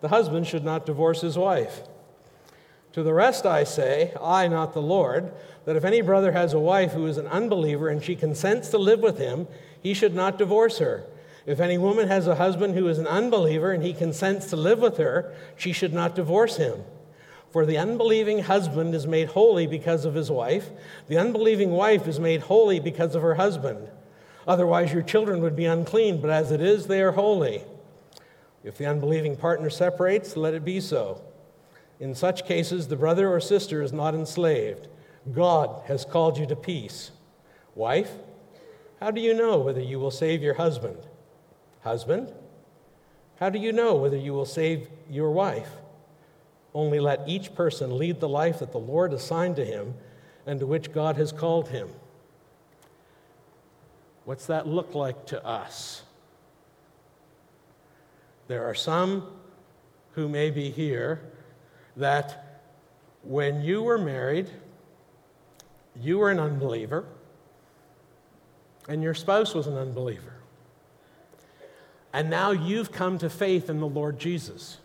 The 0.00 0.08
husband 0.08 0.46
should 0.46 0.64
not 0.64 0.86
divorce 0.86 1.20
his 1.20 1.36
wife. 1.36 1.82
To 2.92 3.02
the 3.02 3.12
rest 3.12 3.44
I 3.44 3.64
say, 3.64 4.14
I, 4.20 4.46
not 4.46 4.72
the 4.72 4.82
Lord, 4.82 5.32
that 5.64 5.76
if 5.76 5.84
any 5.84 6.00
brother 6.00 6.30
has 6.30 6.54
a 6.54 6.60
wife 6.60 6.92
who 6.92 7.06
is 7.06 7.18
an 7.18 7.26
unbeliever 7.26 7.88
and 7.88 8.02
she 8.02 8.14
consents 8.14 8.68
to 8.68 8.78
live 8.78 9.00
with 9.00 9.18
him, 9.18 9.48
he 9.82 9.94
should 9.94 10.14
not 10.14 10.38
divorce 10.38 10.78
her. 10.78 11.04
If 11.46 11.60
any 11.60 11.78
woman 11.78 12.08
has 12.08 12.26
a 12.26 12.34
husband 12.34 12.74
who 12.74 12.86
is 12.88 12.98
an 12.98 13.06
unbeliever 13.06 13.72
and 13.72 13.82
he 13.82 13.92
consents 13.92 14.46
to 14.50 14.56
live 14.56 14.80
with 14.80 14.98
her, 14.98 15.34
she 15.56 15.72
should 15.72 15.92
not 15.92 16.14
divorce 16.14 16.56
him. 16.56 16.84
For 17.50 17.66
the 17.66 17.78
unbelieving 17.78 18.40
husband 18.40 18.94
is 18.94 19.06
made 19.06 19.28
holy 19.28 19.66
because 19.66 20.04
of 20.04 20.14
his 20.14 20.30
wife, 20.30 20.70
the 21.08 21.18
unbelieving 21.18 21.70
wife 21.70 22.06
is 22.06 22.20
made 22.20 22.42
holy 22.42 22.78
because 22.78 23.14
of 23.14 23.22
her 23.22 23.34
husband. 23.34 23.88
Otherwise, 24.46 24.92
your 24.92 25.02
children 25.02 25.40
would 25.42 25.56
be 25.56 25.64
unclean, 25.64 26.20
but 26.20 26.30
as 26.30 26.52
it 26.52 26.60
is, 26.60 26.86
they 26.86 27.02
are 27.02 27.12
holy. 27.12 27.64
If 28.62 28.78
the 28.78 28.86
unbelieving 28.86 29.36
partner 29.36 29.70
separates, 29.70 30.36
let 30.36 30.54
it 30.54 30.64
be 30.64 30.80
so. 30.80 31.22
In 31.98 32.14
such 32.14 32.46
cases, 32.46 32.88
the 32.88 32.96
brother 32.96 33.28
or 33.28 33.40
sister 33.40 33.82
is 33.82 33.92
not 33.92 34.14
enslaved. 34.14 34.88
God 35.32 35.82
has 35.86 36.04
called 36.04 36.38
you 36.38 36.46
to 36.46 36.56
peace. 36.56 37.10
Wife, 37.74 38.12
how 39.00 39.10
do 39.10 39.20
you 39.20 39.34
know 39.34 39.58
whether 39.58 39.80
you 39.80 39.98
will 39.98 40.10
save 40.10 40.42
your 40.42 40.54
husband? 40.54 40.98
Husband, 41.82 42.32
how 43.38 43.48
do 43.48 43.58
you 43.58 43.72
know 43.72 43.96
whether 43.96 44.16
you 44.16 44.32
will 44.32 44.46
save 44.46 44.88
your 45.08 45.30
wife? 45.30 45.70
Only 46.74 47.00
let 47.00 47.28
each 47.28 47.54
person 47.54 47.98
lead 47.98 48.20
the 48.20 48.28
life 48.28 48.58
that 48.58 48.72
the 48.72 48.78
Lord 48.78 49.12
assigned 49.12 49.56
to 49.56 49.64
him 49.64 49.94
and 50.46 50.60
to 50.60 50.66
which 50.66 50.92
God 50.92 51.16
has 51.16 51.32
called 51.32 51.68
him. 51.68 51.88
What's 54.24 54.46
that 54.46 54.66
look 54.66 54.94
like 54.94 55.26
to 55.26 55.44
us? 55.44 56.02
There 58.46 58.64
are 58.64 58.74
some 58.74 59.26
who 60.12 60.28
may 60.28 60.50
be 60.50 60.70
here 60.70 61.20
that 61.96 62.62
when 63.22 63.62
you 63.62 63.82
were 63.82 63.98
married, 63.98 64.50
you 66.00 66.18
were 66.18 66.30
an 66.30 66.38
unbeliever, 66.38 67.06
and 68.88 69.02
your 69.02 69.14
spouse 69.14 69.54
was 69.54 69.66
an 69.66 69.76
unbeliever. 69.76 70.39
And 72.12 72.28
now 72.28 72.50
you've 72.50 72.90
come 72.90 73.18
to 73.18 73.30
faith 73.30 73.70
in 73.70 73.80
the 73.80 73.86
Lord 73.86 74.18
Jesus. 74.18 74.78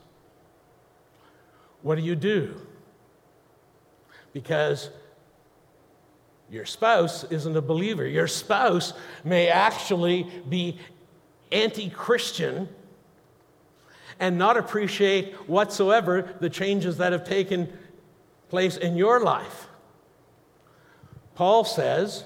What 1.82 1.96
do 1.96 2.02
you 2.02 2.16
do? 2.16 2.60
Because 4.34 4.90
your 6.50 6.66
spouse 6.66 7.24
isn't 7.26 7.56
a 7.56 7.62
believer. 7.62 8.06
Your 8.06 8.28
spouse 8.28 8.94
may 9.24 9.48
actually 9.48 10.30
be 10.48 10.78
anti 11.52 11.90
Christian 11.90 12.70
and 14.20 14.38
not 14.38 14.58
appreciate 14.58 15.34
whatsoever 15.50 16.36
the 16.40 16.50
changes 16.50 16.98
that 16.98 17.12
have 17.12 17.28
taken 17.28 17.72
place 18.50 18.78
in 18.78 18.96
your 18.96 19.20
life. 19.20 19.68
Paul 21.36 21.66
says, 21.66 22.24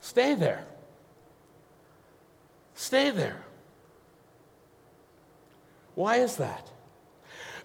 stay 0.00 0.34
there. 0.34 0.64
Stay 2.82 3.10
there. 3.10 3.36
Why 5.94 6.16
is 6.16 6.38
that? 6.38 6.68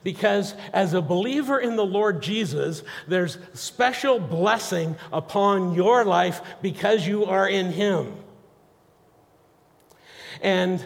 Because 0.04 0.54
as 0.72 0.94
a 0.94 1.02
believer 1.02 1.58
in 1.58 1.76
the 1.76 1.84
Lord 1.84 2.22
Jesus, 2.22 2.84
there's 3.08 3.40
special 3.56 4.20
blessing 4.20 4.96
upon 5.12 5.74
your 5.74 6.06
life 6.06 6.42
because 6.62 7.08
you 7.08 7.26
are 7.26 7.50
in 7.50 7.72
Him. 7.72 8.14
And 10.40 10.86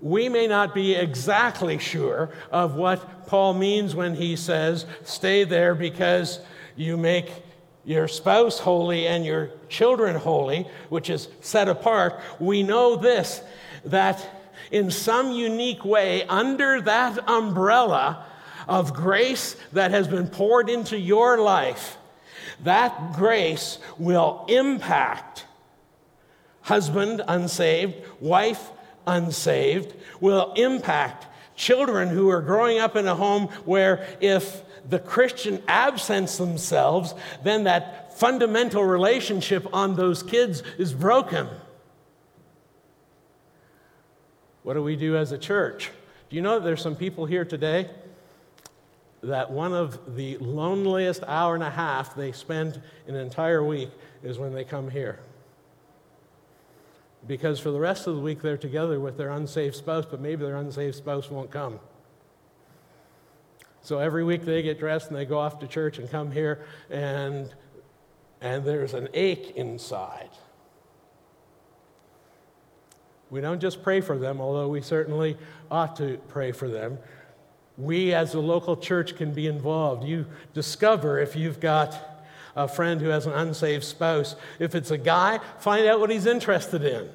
we 0.00 0.28
may 0.28 0.46
not 0.46 0.74
be 0.74 0.94
exactly 0.94 1.78
sure 1.78 2.28
of 2.50 2.74
what 2.74 3.26
Paul 3.26 3.54
means 3.54 3.94
when 3.94 4.16
he 4.16 4.36
says, 4.36 4.84
stay 5.02 5.44
there 5.44 5.74
because 5.74 6.40
you 6.76 6.98
make 6.98 7.32
your 7.86 8.08
spouse 8.08 8.58
holy 8.58 9.06
and 9.06 9.24
your 9.24 9.50
children 9.70 10.16
holy, 10.16 10.66
which 10.90 11.08
is 11.08 11.28
set 11.40 11.68
apart. 11.68 12.20
We 12.38 12.62
know 12.62 12.96
this 12.96 13.40
that 13.86 14.28
in 14.70 14.90
some 14.90 15.30
unique 15.30 15.84
way, 15.84 16.24
under 16.24 16.80
that 16.82 17.28
umbrella 17.28 18.26
of 18.68 18.92
grace 18.92 19.56
that 19.72 19.92
has 19.92 20.08
been 20.08 20.26
poured 20.26 20.68
into 20.68 20.98
your 20.98 21.38
life, 21.38 21.96
that 22.64 23.12
grace 23.14 23.78
will 23.98 24.44
impact 24.48 25.46
husband 26.62 27.22
unsaved, 27.28 27.94
wife 28.20 28.70
unsaved, 29.06 29.94
will 30.20 30.52
impact 30.54 31.26
children 31.54 32.08
who 32.08 32.28
are 32.28 32.42
growing 32.42 32.80
up 32.80 32.96
in 32.96 33.06
a 33.06 33.14
home 33.14 33.46
where 33.64 34.04
if 34.20 34.62
the 34.88 34.98
Christian 34.98 35.62
absents 35.66 36.38
themselves, 36.38 37.14
then 37.42 37.64
that 37.64 38.18
fundamental 38.18 38.84
relationship 38.84 39.66
on 39.72 39.96
those 39.96 40.22
kids 40.22 40.62
is 40.78 40.92
broken. 40.92 41.48
What 44.62 44.74
do 44.74 44.82
we 44.82 44.96
do 44.96 45.16
as 45.16 45.32
a 45.32 45.38
church? 45.38 45.90
Do 46.28 46.36
you 46.36 46.42
know 46.42 46.58
that 46.58 46.64
there's 46.64 46.82
some 46.82 46.96
people 46.96 47.26
here 47.26 47.44
today 47.44 47.88
that 49.22 49.50
one 49.50 49.72
of 49.72 50.16
the 50.16 50.36
loneliest 50.38 51.22
hour 51.26 51.54
and 51.54 51.62
a 51.62 51.70
half 51.70 52.14
they 52.14 52.32
spend 52.32 52.80
an 53.06 53.14
entire 53.14 53.62
week 53.62 53.90
is 54.22 54.38
when 54.38 54.54
they 54.54 54.64
come 54.64 54.90
here? 54.90 55.20
Because 57.26 57.58
for 57.58 57.70
the 57.70 57.78
rest 57.78 58.06
of 58.06 58.16
the 58.16 58.20
week 58.20 58.42
they're 58.42 58.56
together 58.56 58.98
with 59.00 59.16
their 59.16 59.30
unsaved 59.30 59.74
spouse, 59.74 60.04
but 60.08 60.20
maybe 60.20 60.44
their 60.44 60.56
unsaved 60.56 60.96
spouse 60.96 61.30
won't 61.30 61.50
come. 61.50 61.78
So 63.86 64.00
every 64.00 64.24
week 64.24 64.44
they 64.44 64.62
get 64.62 64.80
dressed 64.80 65.10
and 65.10 65.16
they 65.16 65.24
go 65.24 65.38
off 65.38 65.60
to 65.60 65.68
church 65.68 65.98
and 65.98 66.10
come 66.10 66.32
here, 66.32 66.66
and, 66.90 67.54
and 68.40 68.64
there's 68.64 68.94
an 68.94 69.08
ache 69.14 69.52
inside. 69.54 70.30
We 73.30 73.40
don't 73.40 73.60
just 73.60 73.84
pray 73.84 74.00
for 74.00 74.18
them, 74.18 74.40
although 74.40 74.66
we 74.66 74.80
certainly 74.80 75.36
ought 75.70 75.94
to 75.98 76.18
pray 76.26 76.50
for 76.50 76.68
them. 76.68 76.98
We, 77.78 78.12
as 78.12 78.34
a 78.34 78.40
local 78.40 78.76
church, 78.76 79.14
can 79.14 79.32
be 79.32 79.46
involved. 79.46 80.02
You 80.02 80.26
discover 80.52 81.20
if 81.20 81.36
you've 81.36 81.60
got 81.60 81.96
a 82.56 82.66
friend 82.66 83.00
who 83.00 83.10
has 83.10 83.26
an 83.26 83.34
unsaved 83.34 83.84
spouse. 83.84 84.34
If 84.58 84.74
it's 84.74 84.90
a 84.90 84.98
guy, 84.98 85.38
find 85.60 85.86
out 85.86 86.00
what 86.00 86.10
he's 86.10 86.26
interested 86.26 86.82
in. 86.82 87.08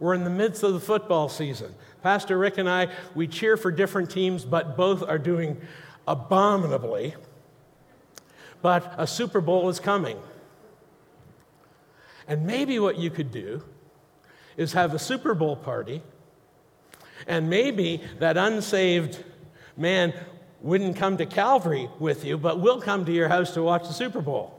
We're 0.00 0.14
in 0.14 0.24
the 0.24 0.30
midst 0.30 0.62
of 0.62 0.72
the 0.72 0.80
football 0.80 1.28
season. 1.28 1.74
Pastor 2.02 2.36
Rick 2.36 2.58
and 2.58 2.68
I, 2.68 2.88
we 3.14 3.26
cheer 3.26 3.56
for 3.56 3.70
different 3.70 4.10
teams, 4.10 4.44
but 4.44 4.76
both 4.76 5.02
are 5.02 5.18
doing 5.18 5.60
abominably. 6.06 7.14
But 8.60 8.94
a 8.98 9.06
Super 9.06 9.40
Bowl 9.40 9.68
is 9.68 9.80
coming. 9.80 10.18
And 12.26 12.46
maybe 12.46 12.78
what 12.78 12.98
you 12.98 13.10
could 13.10 13.30
do 13.30 13.62
is 14.56 14.72
have 14.72 14.94
a 14.94 14.98
Super 14.98 15.34
Bowl 15.34 15.56
party, 15.56 16.02
and 17.26 17.48
maybe 17.48 18.02
that 18.18 18.36
unsaved 18.36 19.22
man 19.76 20.12
wouldn't 20.60 20.96
come 20.96 21.16
to 21.16 21.26
Calvary 21.26 21.88
with 21.98 22.24
you, 22.24 22.38
but 22.38 22.60
will 22.60 22.80
come 22.80 23.04
to 23.04 23.12
your 23.12 23.28
house 23.28 23.52
to 23.54 23.62
watch 23.62 23.86
the 23.86 23.94
Super 23.94 24.20
Bowl. 24.20 24.58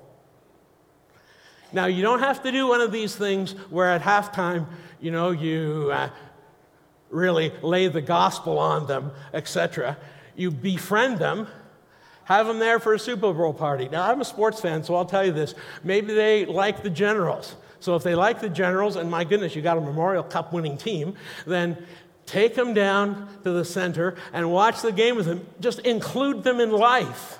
Now, 1.71 1.85
you 1.85 2.01
don't 2.01 2.19
have 2.19 2.43
to 2.43 2.51
do 2.51 2.67
one 2.67 2.81
of 2.81 2.91
these 2.91 3.15
things 3.15 3.53
where 3.69 3.89
at 3.89 4.01
halftime, 4.01 4.67
you 4.99 5.11
know, 5.11 5.31
you 5.31 5.89
uh, 5.91 6.09
really 7.13 7.53
lay 7.61 7.87
the 7.87 8.01
gospel 8.01 8.59
on 8.59 8.87
them, 8.87 9.11
etc. 9.33 9.97
You 10.35 10.51
befriend 10.51 11.19
them 11.19 11.47
have 12.25 12.47
them 12.47 12.59
there 12.59 12.79
for 12.79 12.93
a 12.93 12.99
Super 12.99 13.33
Bowl 13.33 13.53
party. 13.53 13.89
Now, 13.89 14.09
I'm 14.09 14.21
a 14.21 14.25
sports 14.25 14.61
fan, 14.61 14.83
so 14.83 14.95
I'll 14.95 15.05
tell 15.05 15.25
you 15.25 15.31
this. 15.31 15.55
Maybe 15.83 16.13
they 16.13 16.45
like 16.45 16.83
the 16.83 16.89
Generals. 16.89 17.55
So 17.79 17.95
if 17.95 18.03
they 18.03 18.15
like 18.15 18.39
the 18.39 18.49
Generals, 18.49 18.95
and 18.95 19.11
my 19.11 19.23
goodness, 19.23 19.55
you 19.55 19.61
got 19.61 19.77
a 19.77 19.81
Memorial 19.81 20.23
Cup 20.23 20.53
winning 20.53 20.77
team, 20.77 21.15
then 21.45 21.85
take 22.25 22.55
them 22.55 22.73
down 22.73 23.27
to 23.43 23.51
the 23.51 23.65
center 23.65 24.15
and 24.31 24.51
watch 24.51 24.81
the 24.81 24.91
game 24.91 25.17
with 25.17 25.25
them. 25.25 25.45
Just 25.59 25.79
include 25.79 26.43
them 26.43 26.61
in 26.61 26.71
life. 26.71 27.39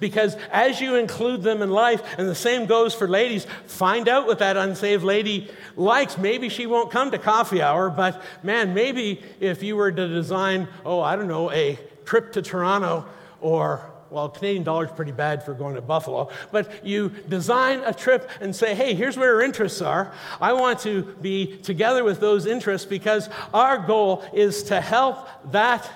Because 0.00 0.36
as 0.50 0.80
you 0.80 0.96
include 0.96 1.42
them 1.42 1.62
in 1.62 1.70
life, 1.70 2.02
and 2.18 2.28
the 2.28 2.34
same 2.34 2.66
goes 2.66 2.94
for 2.94 3.08
ladies, 3.08 3.46
find 3.66 4.08
out 4.08 4.26
what 4.26 4.38
that 4.40 4.56
unsaved 4.56 5.04
lady 5.04 5.50
likes. 5.76 6.18
Maybe 6.18 6.48
she 6.48 6.66
won't 6.66 6.90
come 6.90 7.10
to 7.10 7.18
coffee 7.18 7.62
hour, 7.62 7.90
but 7.90 8.22
man, 8.42 8.74
maybe 8.74 9.22
if 9.40 9.62
you 9.62 9.76
were 9.76 9.92
to 9.92 10.08
design, 10.08 10.68
oh, 10.84 11.00
I 11.00 11.16
don't 11.16 11.28
know, 11.28 11.50
a 11.50 11.78
trip 12.04 12.32
to 12.32 12.42
Toronto 12.42 13.06
or 13.40 13.90
well, 14.14 14.28
Canadian 14.28 14.62
dollar's 14.62 14.92
pretty 14.92 15.10
bad 15.10 15.42
for 15.42 15.54
going 15.54 15.74
to 15.74 15.80
Buffalo, 15.80 16.30
but 16.52 16.86
you 16.86 17.08
design 17.28 17.82
a 17.84 17.92
trip 17.92 18.30
and 18.40 18.54
say, 18.54 18.72
hey, 18.72 18.94
here's 18.94 19.16
where 19.16 19.34
our 19.34 19.42
interests 19.42 19.82
are. 19.82 20.12
I 20.40 20.52
want 20.52 20.78
to 20.80 21.02
be 21.20 21.56
together 21.56 22.04
with 22.04 22.20
those 22.20 22.46
interests 22.46 22.86
because 22.86 23.28
our 23.52 23.76
goal 23.76 24.24
is 24.32 24.62
to 24.64 24.80
help 24.80 25.26
that 25.50 25.90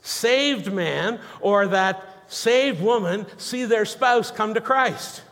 saved 0.00 0.72
man 0.72 1.20
or 1.42 1.68
that 1.68 2.11
saved 2.32 2.80
woman 2.80 3.26
see 3.36 3.64
their 3.64 3.84
spouse 3.84 4.30
come 4.30 4.54
to 4.54 4.60
Christ. 4.60 5.22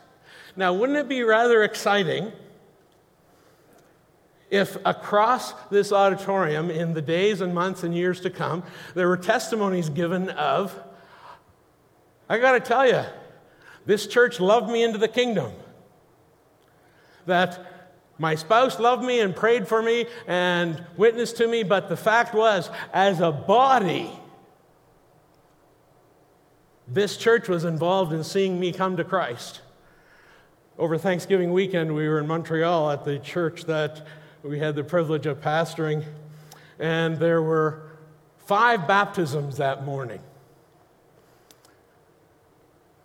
Now, 0.56 0.72
wouldn't 0.74 0.98
it 0.98 1.08
be 1.08 1.22
rather 1.22 1.62
exciting 1.62 2.32
if 4.50 4.76
across 4.84 5.52
this 5.70 5.92
auditorium 5.92 6.70
in 6.70 6.92
the 6.92 7.00
days 7.00 7.40
and 7.40 7.54
months 7.54 7.84
and 7.84 7.94
years 7.94 8.20
to 8.20 8.30
come, 8.30 8.64
there 8.94 9.08
were 9.08 9.16
testimonies 9.16 9.88
given 9.88 10.28
of, 10.30 10.76
I 12.28 12.38
got 12.38 12.52
to 12.52 12.60
tell 12.60 12.86
you, 12.86 13.04
this 13.86 14.06
church 14.06 14.40
loved 14.40 14.68
me 14.70 14.82
into 14.82 14.98
the 14.98 15.08
kingdom. 15.08 15.52
That 17.26 17.92
my 18.18 18.34
spouse 18.34 18.78
loved 18.78 19.04
me 19.04 19.20
and 19.20 19.34
prayed 19.34 19.66
for 19.66 19.80
me 19.80 20.06
and 20.26 20.84
witnessed 20.96 21.36
to 21.38 21.46
me, 21.46 21.62
but 21.62 21.88
the 21.88 21.96
fact 21.96 22.34
was, 22.34 22.70
as 22.92 23.20
a 23.20 23.30
body, 23.30 24.10
this 26.92 27.16
church 27.16 27.48
was 27.48 27.64
involved 27.64 28.12
in 28.12 28.24
seeing 28.24 28.59
me 28.59 28.72
come 28.72 28.96
to 28.96 29.05
Christ. 29.05 29.61
Over 30.76 30.98
Thanksgiving 30.98 31.53
weekend, 31.53 31.94
we 31.94 32.09
were 32.09 32.18
in 32.18 32.26
Montreal 32.26 32.90
at 32.90 33.05
the 33.05 33.18
church 33.18 33.64
that 33.64 34.07
we 34.42 34.59
had 34.59 34.74
the 34.74 34.83
privilege 34.83 35.26
of 35.26 35.40
pastoring, 35.40 36.05
and 36.79 37.18
there 37.18 37.42
were 37.42 37.83
five 38.46 38.88
baptisms 38.88 39.59
that 39.59 39.85
morning. 39.85 40.20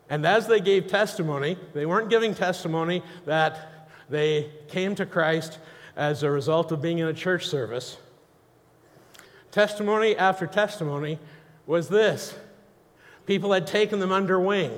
And 0.10 0.26
as 0.26 0.48
they 0.48 0.60
gave 0.60 0.88
testimony, 0.88 1.58
they 1.74 1.86
weren't 1.86 2.10
giving 2.10 2.34
testimony 2.34 3.04
that 3.26 3.89
they 4.10 4.50
came 4.67 4.95
to 4.95 5.06
Christ 5.06 5.60
as 5.95 6.24
a 6.24 6.32
result 6.32 6.71
of 6.71 6.82
being 6.82 7.00
in 7.00 7.08
a 7.08 7.13
church 7.13 7.48
service. 7.48 7.98
Testimony 9.52 10.15
after 10.15 10.48
testimony 10.48 11.19
was 11.65 11.89
this 11.89 12.36
people 13.25 13.51
had 13.51 13.67
taken 13.67 13.99
them 13.99 14.11
under 14.11 14.39
wing, 14.39 14.71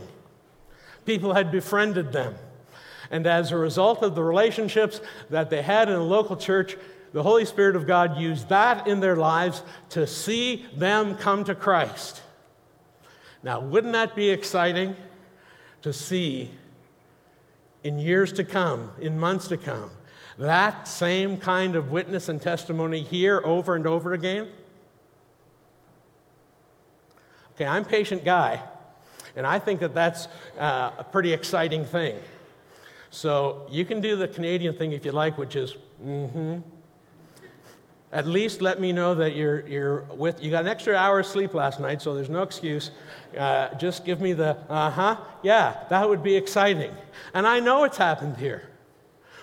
people 1.06 1.34
had 1.34 1.52
befriended 1.52 2.12
them. 2.12 2.36
And 3.10 3.26
as 3.26 3.52
a 3.52 3.58
result 3.58 4.04
of 4.04 4.16
the 4.16 4.24
relationships 4.24 5.00
that 5.30 5.50
they 5.50 5.62
had 5.62 5.88
in 5.88 5.96
a 5.96 6.04
local 6.04 6.36
church, 6.36 6.76
the 7.14 7.24
Holy 7.24 7.46
Spirit 7.46 7.76
of 7.76 7.88
God 7.88 8.18
used 8.18 8.50
that 8.50 8.88
in 8.88 9.00
their 9.00 9.16
lives 9.16 9.64
to 9.90 10.06
see 10.06 10.66
them 10.76 11.16
come 11.16 11.44
to 11.46 11.56
Christ. 11.56 12.22
Now, 13.44 13.62
wouldn't 13.62 13.94
that 13.94 14.16
be 14.16 14.30
exciting 14.30 14.96
to 15.84 15.94
see 15.94 16.52
in 17.84 17.98
years 17.98 18.34
to 18.34 18.44
come, 18.44 18.92
in 19.00 19.18
months 19.18 19.48
to 19.48 19.58
come, 19.58 19.90
that 20.38 20.88
same 20.88 21.38
kind 21.38 21.76
of 21.76 21.92
witness 21.92 22.28
and 22.28 22.42
testimony 22.42 23.02
here 23.02 23.42
over 23.46 23.76
and 23.76 23.88
over 23.88 24.12
again? 24.14 24.50
Okay, 27.58 27.66
I'm 27.66 27.86
patient 27.86 28.24
guy, 28.24 28.62
and 29.36 29.48
I 29.48 29.58
think 29.58 29.80
that 29.80 29.96
that's 29.96 30.28
uh, 30.60 30.92
a 31.00 31.04
pretty 31.04 31.34
exciting 31.34 31.86
thing. 31.86 32.16
So 33.10 33.66
you 33.72 33.84
can 33.84 34.00
do 34.00 34.16
the 34.16 34.28
Canadian 34.28 34.76
thing 34.76 34.92
if 34.92 35.04
you 35.04 35.12
like, 35.12 35.40
which 35.40 35.56
is, 35.56 35.76
mm 36.06 36.30
hmm. 36.30 36.58
At 38.12 38.26
least 38.26 38.62
let 38.62 38.80
me 38.80 38.94
know 38.94 39.16
that 39.16 39.36
you're, 39.36 39.68
you're 39.68 40.02
with, 40.04 40.42
you 40.42 40.50
got 40.50 40.62
an 40.62 40.70
extra 40.70 40.96
hour 40.96 41.20
of 41.20 41.26
sleep 41.26 41.54
last 41.54 41.80
night, 41.80 42.02
so 42.02 42.14
there's 42.14 42.30
no 42.30 42.42
excuse. 42.42 42.92
Uh, 43.38 43.74
just 43.76 44.06
give 44.06 44.22
me 44.22 44.32
the, 44.34 44.56
uh 44.70 44.90
huh, 44.90 45.18
yeah, 45.44 45.84
that 45.90 46.08
would 46.08 46.24
be 46.24 46.36
exciting. 46.36 46.92
And 47.34 47.46
I 47.46 47.60
know 47.60 47.84
it's 47.84 47.98
happened 47.98 48.38
here. 48.38 48.70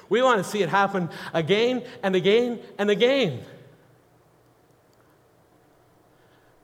We 0.09 0.23
want 0.23 0.43
to 0.43 0.49
see 0.49 0.63
it 0.63 0.69
happen 0.69 1.11
again 1.35 1.83
and 2.03 2.15
again 2.15 2.61
and 2.79 2.91
again. 2.91 3.45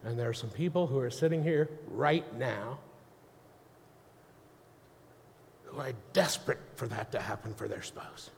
And 0.05 0.19
there 0.19 0.29
are 0.29 0.35
some 0.35 0.51
people 0.51 0.87
who 0.87 0.99
are 0.99 1.11
sitting 1.11 1.43
here 1.43 1.69
right 1.89 2.25
now 2.39 2.79
who 5.65 5.81
are 5.81 5.93
desperate 6.13 6.59
for 6.75 6.87
that 6.89 7.13
to 7.13 7.21
happen 7.21 7.55
for 7.55 7.69
their 7.69 7.83
spouse. 7.83 8.31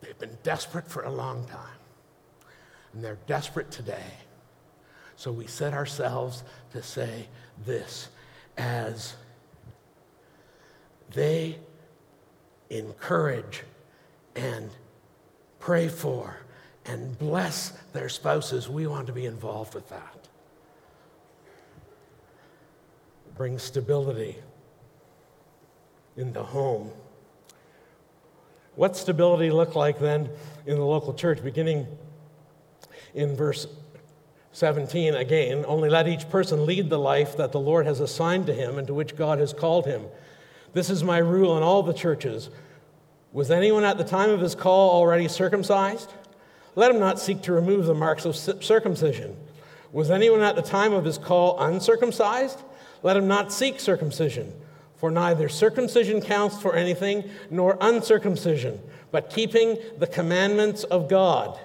They've 0.00 0.18
been 0.18 0.36
desperate 0.42 0.88
for 0.88 1.02
a 1.04 1.10
long 1.10 1.46
time, 1.46 1.78
and 2.92 3.02
they're 3.02 3.18
desperate 3.26 3.70
today. 3.70 4.12
So 5.16 5.32
we 5.32 5.46
set 5.46 5.72
ourselves 5.72 6.44
to 6.72 6.82
say 6.82 7.28
this 7.64 8.08
as 8.58 9.14
they 11.14 11.58
encourage 12.68 13.62
and 14.34 14.70
pray 15.58 15.88
for 15.88 16.36
and 16.88 17.18
bless 17.18 17.70
their 17.92 18.08
spouses, 18.08 18.68
we 18.68 18.86
want 18.86 19.06
to 19.08 19.12
be 19.12 19.26
involved 19.26 19.74
with 19.74 19.88
that. 19.88 20.28
Bring 23.36 23.58
stability 23.58 24.36
in 26.16 26.32
the 26.32 26.42
home. 26.42 26.90
What 28.76 28.96
stability 28.96 29.50
look 29.50 29.74
like 29.74 29.98
then 29.98 30.28
in 30.66 30.76
the 30.76 30.84
local 30.84 31.12
church? 31.14 31.42
Beginning 31.42 31.86
in 33.14 33.36
verse 33.36 33.66
17 34.52 35.14
again, 35.14 35.64
only 35.66 35.90
let 35.90 36.08
each 36.08 36.28
person 36.30 36.64
lead 36.64 36.88
the 36.88 36.98
life 36.98 37.36
that 37.36 37.52
the 37.52 37.60
Lord 37.60 37.86
has 37.86 38.00
assigned 38.00 38.46
to 38.46 38.54
him 38.54 38.78
and 38.78 38.86
to 38.86 38.94
which 38.94 39.16
God 39.16 39.38
has 39.38 39.52
called 39.52 39.86
him. 39.86 40.02
This 40.72 40.88
is 40.88 41.02
my 41.02 41.18
rule 41.18 41.56
in 41.56 41.62
all 41.62 41.82
the 41.82 41.92
churches. 41.92 42.48
Was 43.32 43.50
anyone 43.50 43.84
at 43.84 43.98
the 43.98 44.04
time 44.04 44.30
of 44.30 44.40
his 44.40 44.54
call 44.54 44.90
already 44.92 45.28
circumcised? 45.28 46.10
Let 46.76 46.92
him 46.92 47.00
not 47.00 47.18
seek 47.18 47.42
to 47.42 47.52
remove 47.52 47.86
the 47.86 47.94
marks 47.94 48.24
of 48.24 48.36
circumcision. 48.36 49.36
Was 49.92 50.10
anyone 50.10 50.42
at 50.42 50.56
the 50.56 50.62
time 50.62 50.92
of 50.92 51.04
his 51.04 51.18
call 51.18 51.58
uncircumcised? 51.58 52.60
Let 53.02 53.16
him 53.16 53.26
not 53.26 53.52
seek 53.52 53.80
circumcision. 53.80 54.52
For 54.98 55.10
neither 55.10 55.48
circumcision 55.48 56.20
counts 56.20 56.60
for 56.60 56.74
anything, 56.74 57.28
nor 57.50 57.76
uncircumcision, 57.80 58.80
but 59.10 59.30
keeping 59.30 59.78
the 59.98 60.06
commandments 60.06 60.84
of 60.84 61.08
God. 61.08 61.58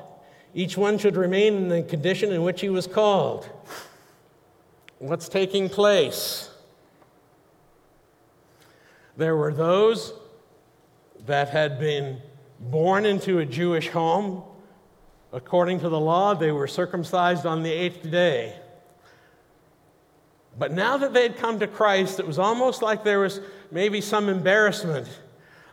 Each 0.54 0.78
one 0.78 0.98
should 0.98 1.16
remain 1.16 1.56
in 1.56 1.70
the 1.70 1.84
condition 1.84 2.32
in 2.32 2.44
which 2.44 2.62
he 2.62 2.70
was 2.70 2.88
called. 2.88 3.50
What's 5.00 5.30
taking 5.30 5.70
place? 5.70 6.50
There 9.18 9.36
were 9.36 9.54
those 9.54 10.14
that 11.26 11.50
had 11.50 11.80
been 11.80 12.22
born 12.60 13.06
into 13.06 13.40
a 13.40 13.46
Jewish 13.46 13.90
home. 13.90 14.44
According 15.34 15.80
to 15.82 15.90
the 15.90 16.00
law, 16.00 16.34
they 16.34 16.52
were 16.52 16.68
circumcised 16.68 17.46
on 17.46 17.64
the 17.64 17.72
eighth 17.72 18.10
day. 18.10 18.56
But 20.58 20.74
now 20.74 20.98
that 20.98 21.14
they 21.14 21.24
had 21.24 21.38
come 21.38 21.60
to 21.60 21.68
Christ, 21.68 22.20
it 22.20 22.28
was 22.28 22.38
almost 22.38 22.82
like 22.82 23.04
there 23.04 23.20
was 23.20 23.40
maybe 23.72 24.02
some 24.02 24.28
embarrassment 24.28 25.08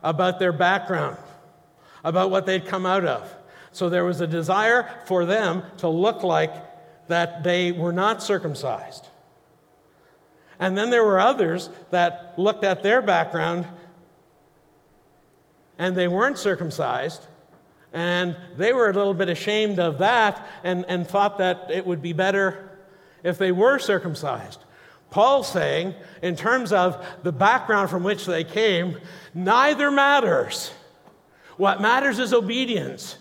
about 0.03 0.39
their 0.39 0.53
background, 0.53 1.17
about 2.05 2.31
what 2.31 2.47
they'd 2.47 2.67
come 2.67 2.87
out 2.87 3.05
of. 3.05 3.35
So 3.73 3.89
there 3.89 4.05
was 4.05 4.21
a 4.21 4.27
desire 4.27 4.89
for 5.07 5.25
them 5.25 5.63
to 5.79 5.89
look 5.89 6.23
like 6.23 6.55
that 7.09 7.43
they 7.43 7.73
were 7.73 7.93
not 7.93 8.23
circumcised. 8.23 9.09
And 10.61 10.77
then 10.77 10.91
there 10.91 11.05
were 11.05 11.21
others 11.21 11.71
that 11.91 12.35
looked 12.37 12.65
at 12.65 12.83
their 12.83 13.03
background 13.03 13.67
and 15.79 15.97
they 15.97 16.09
weren't 16.09 16.39
circumcised. 16.39 17.27
And 17.93 18.37
they 18.57 18.73
were 18.73 18.91
a 18.91 18.93
little 18.93 19.15
bit 19.15 19.29
ashamed 19.29 19.79
of 19.79 19.99
that 19.99 20.47
and, 20.63 20.85
and 20.89 21.07
thought 21.07 21.39
that 21.39 21.71
it 21.71 21.87
would 21.87 22.03
be 22.03 22.13
better 22.13 22.71
if 23.23 23.39
they 23.39 23.53
were 23.53 23.79
circumcised. 23.79 24.61
Paul's 25.11 25.51
saying, 25.51 25.95
in 26.23 26.37
terms 26.37 26.73
of 26.73 27.05
the 27.23 27.33
background 27.33 27.89
from 27.89 28.05
which 28.05 28.27
they 28.27 28.45
came, 28.45 28.99
neither 29.35 29.91
matters. 29.91 30.71
What 31.57 31.81
matters 31.81 32.19
is 32.19 32.35
obedience, 32.35 33.17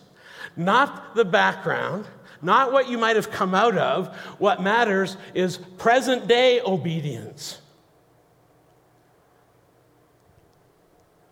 not 0.57 1.15
the 1.15 1.25
background, 1.25 2.05
not 2.41 2.71
what 2.71 2.89
you 2.89 2.97
might 2.97 3.15
have 3.15 3.31
come 3.31 3.55
out 3.55 3.77
of. 3.77 4.15
What 4.37 4.61
matters 4.61 5.17
is 5.33 5.57
present 5.57 6.27
day 6.27 6.61
obedience. 6.61 7.61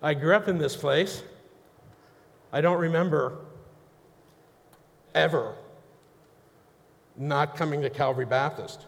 I 0.01 0.13
grew 0.13 0.35
up 0.35 0.47
in 0.47 0.57
this 0.57 0.75
place. 0.75 1.21
I 2.55 2.61
don't 2.61 2.79
remember 2.79 3.37
ever 5.13 5.55
not 7.17 7.57
coming 7.57 7.81
to 7.81 7.89
Calvary 7.89 8.25
Baptist. 8.25 8.85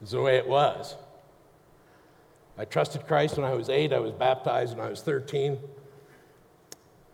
It's 0.00 0.12
the 0.12 0.20
way 0.20 0.36
it 0.36 0.46
was. 0.46 0.94
I 2.56 2.64
trusted 2.64 3.08
Christ 3.08 3.36
when 3.36 3.44
I 3.44 3.54
was 3.54 3.68
eight. 3.68 3.92
I 3.92 3.98
was 3.98 4.12
baptized 4.12 4.76
when 4.76 4.86
I 4.86 4.88
was 4.88 5.02
13. 5.02 5.58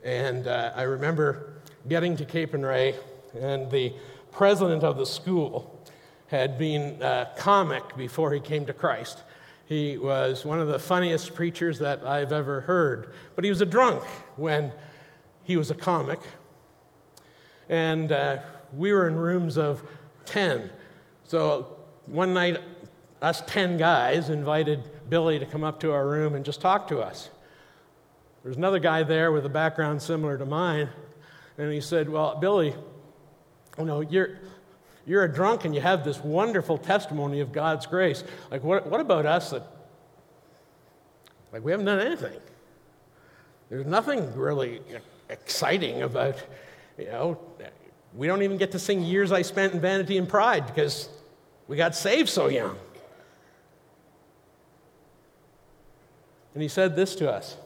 And 0.04 0.46
uh, 0.46 0.72
I 0.76 0.82
remember 0.82 1.54
getting 1.88 2.18
to 2.18 2.26
Capernwray, 2.26 2.94
and 3.40 3.70
the 3.70 3.94
president 4.32 4.84
of 4.84 4.98
the 4.98 5.06
school 5.06 5.82
had 6.26 6.58
been 6.58 7.00
a 7.00 7.30
comic 7.38 7.96
before 7.96 8.30
he 8.30 8.40
came 8.40 8.66
to 8.66 8.74
Christ. 8.74 9.22
He 9.64 9.96
was 9.96 10.44
one 10.44 10.60
of 10.60 10.68
the 10.68 10.78
funniest 10.78 11.34
preachers 11.34 11.78
that 11.78 12.04
I've 12.04 12.32
ever 12.32 12.60
heard, 12.60 13.14
but 13.34 13.42
he 13.42 13.48
was 13.48 13.62
a 13.62 13.66
drunk 13.66 14.04
when 14.36 14.70
he 15.46 15.56
was 15.56 15.70
a 15.70 15.74
comic. 15.74 16.18
And 17.68 18.10
uh, 18.10 18.38
we 18.74 18.92
were 18.92 19.06
in 19.06 19.14
rooms 19.16 19.56
of 19.56 19.82
10. 20.26 20.70
So 21.24 21.78
one 22.06 22.34
night 22.34 22.60
us 23.22 23.42
10 23.46 23.78
guys 23.78 24.28
invited 24.28 24.82
Billy 25.08 25.38
to 25.38 25.46
come 25.46 25.64
up 25.64 25.80
to 25.80 25.92
our 25.92 26.06
room 26.06 26.34
and 26.34 26.44
just 26.44 26.60
talk 26.60 26.88
to 26.88 26.98
us. 26.98 27.30
There's 28.42 28.56
another 28.56 28.78
guy 28.78 29.04
there 29.04 29.32
with 29.32 29.46
a 29.46 29.48
background 29.48 30.02
similar 30.02 30.36
to 30.36 30.44
mine, 30.44 30.88
and 31.58 31.72
he 31.72 31.80
said, 31.80 32.08
Well, 32.08 32.36
Billy, 32.36 32.74
you 33.78 33.84
know, 33.84 34.00
you're, 34.00 34.38
you're 35.06 35.24
a 35.24 35.32
drunk 35.32 35.64
and 35.64 35.74
you 35.74 35.80
have 35.80 36.04
this 36.04 36.22
wonderful 36.22 36.78
testimony 36.78 37.40
of 37.40 37.52
God's 37.52 37.86
grace. 37.86 38.22
Like, 38.50 38.62
what, 38.62 38.86
what 38.86 39.00
about 39.00 39.26
us 39.26 39.50
that, 39.50 39.62
like, 41.52 41.64
we 41.64 41.70
haven't 41.70 41.86
done 41.86 42.00
anything? 42.00 42.38
There's 43.68 43.86
nothing 43.86 44.32
really 44.36 44.80
exciting 45.28 46.02
about, 46.02 46.42
you 46.98 47.06
know, 47.06 47.38
we 48.14 48.26
don't 48.26 48.42
even 48.42 48.56
get 48.56 48.72
to 48.72 48.78
sing 48.78 49.02
Years 49.02 49.32
I 49.32 49.42
Spent 49.42 49.74
in 49.74 49.80
Vanity 49.80 50.16
and 50.16 50.28
Pride 50.28 50.66
because 50.66 51.08
we 51.68 51.76
got 51.76 51.94
saved 51.94 52.28
so 52.28 52.48
young. 52.48 52.76
And 56.54 56.62
he 56.62 56.68
said 56.68 56.96
this 56.96 57.14
to 57.16 57.30
us 57.30 57.56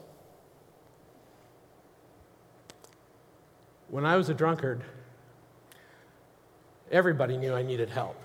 When 3.89 4.05
I 4.05 4.15
was 4.17 4.29
a 4.29 4.33
drunkard, 4.33 4.83
everybody 6.91 7.37
knew 7.37 7.53
I 7.53 7.61
needed 7.61 7.89
help. 7.89 8.21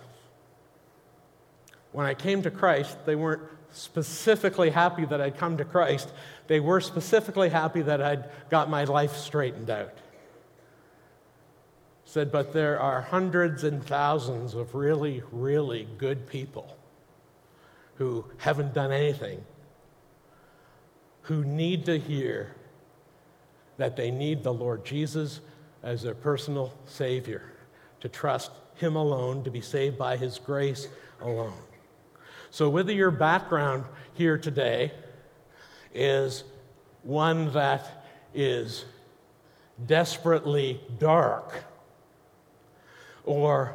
When 1.93 2.07
I 2.07 2.15
came 2.15 2.43
to 2.43 2.51
Christ, 2.51 2.99
they 3.07 3.17
weren't 3.17 3.43
specifically 3.73 4.71
happy 4.71 5.05
that 5.05 5.21
I'd 5.21 5.37
come 5.37 5.57
to 5.57 5.65
Christ. 5.65 6.13
They 6.47 6.61
were 6.61 6.81
specifically 6.81 7.49
happy 7.49 7.83
that 7.83 8.01
I'd 8.01 8.31
got 8.51 8.71
my 8.71 8.85
life 8.85 9.17
straightened 9.17 9.71
out. 9.71 9.95
Said, 12.05 12.31
but 12.31 12.53
there 12.53 12.79
are 12.79 13.01
hundreds 13.01 13.65
and 13.65 13.85
thousands 13.85 14.55
of 14.55 14.75
really, 14.75 15.23
really 15.33 15.89
good 15.99 16.29
people 16.29 16.77
who 17.97 18.25
haven't 18.39 18.75
done 18.75 18.93
anything 18.93 19.45
who 21.23 21.45
need 21.45 21.85
to 21.87 21.99
hear 21.99 22.55
that 23.79 23.97
they 23.97 24.11
need 24.11 24.43
the 24.43 24.53
Lord 24.53 24.85
Jesus 24.85 25.41
as 25.83 26.03
their 26.03 26.15
personal 26.15 26.73
Savior, 26.87 27.53
to 28.01 28.09
trust 28.09 28.53
Him 28.77 28.95
alone, 28.97 29.43
to 29.45 29.51
be 29.51 29.61
saved 29.61 29.99
by 29.99 30.17
His 30.17 30.39
grace 30.39 30.89
alone. 31.21 31.59
So, 32.51 32.69
whether 32.69 32.93
your 32.93 33.11
background 33.11 33.85
here 34.15 34.39
today 34.39 34.93
is 35.97 36.45
one 37.03 37.53
that 37.53 38.05
is 38.35 38.85
desperately 39.87 40.81
dark, 40.99 41.65
or 43.25 43.75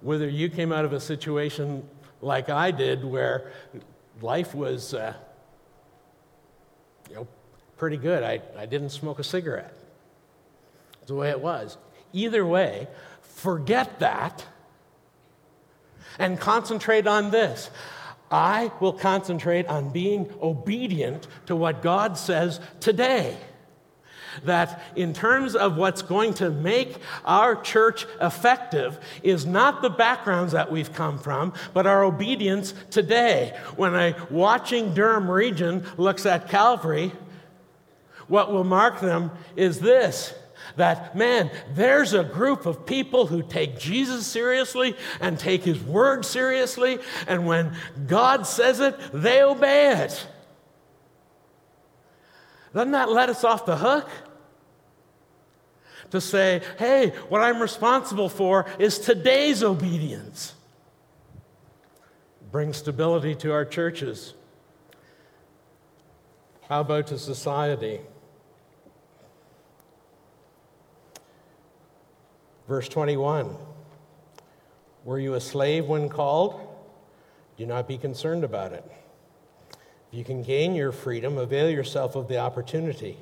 whether 0.00 0.28
you 0.28 0.48
came 0.48 0.72
out 0.72 0.84
of 0.84 0.92
a 0.92 1.00
situation 1.00 1.88
like 2.20 2.48
I 2.48 2.70
did 2.70 3.04
where 3.04 3.52
life 4.20 4.54
was 4.54 4.94
uh, 4.94 5.14
you 7.08 7.16
know, 7.16 7.28
pretty 7.76 7.96
good. 7.96 8.22
I, 8.22 8.40
I 8.56 8.66
didn't 8.66 8.90
smoke 8.90 9.18
a 9.18 9.24
cigarette. 9.24 9.74
That's 10.92 11.08
the 11.08 11.14
way 11.14 11.30
it 11.30 11.40
was. 11.40 11.76
Either 12.12 12.44
way, 12.44 12.88
forget 13.22 13.98
that 14.00 14.44
and 16.18 16.38
concentrate 16.38 17.06
on 17.06 17.30
this. 17.30 17.70
I 18.30 18.72
will 18.80 18.92
concentrate 18.92 19.66
on 19.66 19.90
being 19.90 20.32
obedient 20.42 21.26
to 21.46 21.56
what 21.56 21.82
God 21.82 22.18
says 22.18 22.60
today. 22.80 23.36
That 24.44 24.82
in 24.96 25.12
terms 25.12 25.54
of 25.54 25.76
what's 25.76 26.02
going 26.02 26.34
to 26.34 26.50
make 26.50 26.96
our 27.24 27.54
church 27.54 28.04
effective 28.20 28.98
is 29.22 29.46
not 29.46 29.80
the 29.80 29.90
backgrounds 29.90 30.52
that 30.52 30.72
we've 30.72 30.92
come 30.92 31.18
from, 31.18 31.52
but 31.72 31.86
our 31.86 32.02
obedience 32.02 32.74
today. 32.90 33.56
When 33.76 33.94
a 33.94 34.16
watching 34.30 34.92
Durham 34.92 35.30
region 35.30 35.86
looks 35.96 36.26
at 36.26 36.48
Calvary, 36.48 37.12
what 38.26 38.50
will 38.50 38.64
mark 38.64 39.00
them 39.00 39.30
is 39.54 39.78
this 39.78 40.34
that, 40.76 41.16
man, 41.16 41.50
there's 41.74 42.12
a 42.12 42.24
group 42.24 42.66
of 42.66 42.86
people 42.86 43.26
who 43.26 43.42
take 43.42 43.78
Jesus 43.78 44.26
seriously 44.26 44.96
and 45.20 45.38
take 45.38 45.62
his 45.62 45.80
word 45.80 46.24
seriously, 46.24 46.98
and 47.26 47.46
when 47.46 47.76
God 48.06 48.46
says 48.46 48.80
it, 48.80 48.96
they 49.12 49.42
obey 49.42 49.92
it. 50.02 50.26
Doesn't 52.74 52.92
that 52.92 53.10
let 53.10 53.28
us 53.28 53.44
off 53.44 53.66
the 53.66 53.76
hook? 53.76 54.08
To 56.10 56.20
say, 56.20 56.62
hey, 56.78 57.10
what 57.28 57.40
I'm 57.40 57.60
responsible 57.60 58.28
for 58.28 58.66
is 58.78 58.98
today's 58.98 59.62
obedience. 59.64 60.54
Bring 62.52 62.72
stability 62.72 63.34
to 63.36 63.52
our 63.52 63.64
churches. 63.64 64.34
How 66.68 66.82
about 66.82 67.08
to 67.08 67.18
society? 67.18 68.00
Verse 72.68 72.88
21 72.88 73.54
Were 75.04 75.18
you 75.18 75.34
a 75.34 75.40
slave 75.40 75.86
when 75.86 76.08
called? 76.08 76.60
Do 77.56 77.66
not 77.66 77.86
be 77.86 77.98
concerned 77.98 78.42
about 78.42 78.72
it. 78.72 78.84
If 79.70 80.18
you 80.18 80.24
can 80.24 80.42
gain 80.42 80.74
your 80.74 80.92
freedom, 80.92 81.38
avail 81.38 81.70
yourself 81.70 82.16
of 82.16 82.28
the 82.28 82.38
opportunity. 82.38 83.16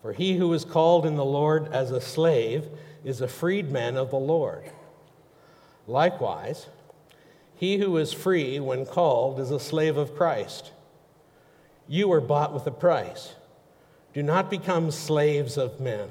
For 0.00 0.12
he 0.12 0.36
who 0.36 0.52
is 0.52 0.64
called 0.64 1.06
in 1.06 1.14
the 1.14 1.24
Lord 1.24 1.72
as 1.72 1.92
a 1.92 2.00
slave 2.00 2.68
is 3.04 3.20
a 3.20 3.28
freedman 3.28 3.96
of 3.96 4.10
the 4.10 4.16
Lord. 4.16 4.64
Likewise, 5.86 6.66
he 7.54 7.78
who 7.78 7.96
is 7.96 8.12
free 8.12 8.58
when 8.58 8.86
called 8.86 9.38
is 9.38 9.52
a 9.52 9.60
slave 9.60 9.96
of 9.96 10.16
Christ. 10.16 10.72
You 11.86 12.08
were 12.08 12.20
bought 12.20 12.52
with 12.52 12.66
a 12.66 12.72
price. 12.72 13.34
Do 14.12 14.22
not 14.22 14.50
become 14.50 14.90
slaves 14.90 15.56
of 15.56 15.78
men. 15.78 16.08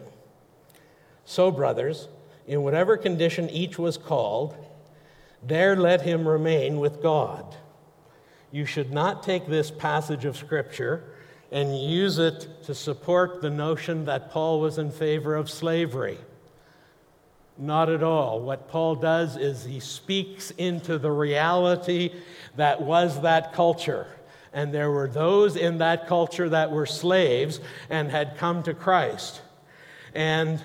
So, 1.32 1.50
brothers, 1.50 2.10
in 2.46 2.62
whatever 2.62 2.98
condition 2.98 3.50
each 3.50 3.80
was 3.80 3.96
called, 3.96 4.54
there 5.42 5.78
let 5.78 6.02
him 6.02 6.28
remain 6.28 6.78
with 6.82 7.02
God. 7.02 7.56
You 8.52 8.66
should 8.66 8.92
not 8.92 9.24
take 9.24 9.48
this 9.48 9.72
passage 9.72 10.26
of 10.26 10.36
Scripture 10.36 11.06
and 11.50 11.80
use 11.82 12.18
it 12.20 12.66
to 12.66 12.76
support 12.76 13.42
the 13.42 13.50
notion 13.50 14.04
that 14.04 14.30
Paul 14.30 14.60
was 14.60 14.78
in 14.78 14.92
favor 14.92 15.34
of 15.38 15.50
slavery. 15.50 16.18
Not 17.58 17.88
at 17.88 18.04
all. 18.04 18.42
What 18.42 18.68
Paul 18.68 18.96
does 18.96 19.38
is 19.38 19.64
he 19.64 19.80
speaks 19.80 20.52
into 20.52 20.98
the 20.98 21.12
reality 21.12 22.12
that 22.58 22.82
was 22.82 23.22
that 23.22 23.54
culture. 23.54 24.06
And 24.52 24.74
there 24.74 24.92
were 24.92 25.08
those 25.08 25.56
in 25.56 25.78
that 25.78 26.08
culture 26.08 26.50
that 26.50 26.72
were 26.72 26.86
slaves 26.86 27.62
and 27.90 28.12
had 28.12 28.36
come 28.36 28.64
to 28.64 28.74
Christ. 28.74 29.42
And 30.14 30.62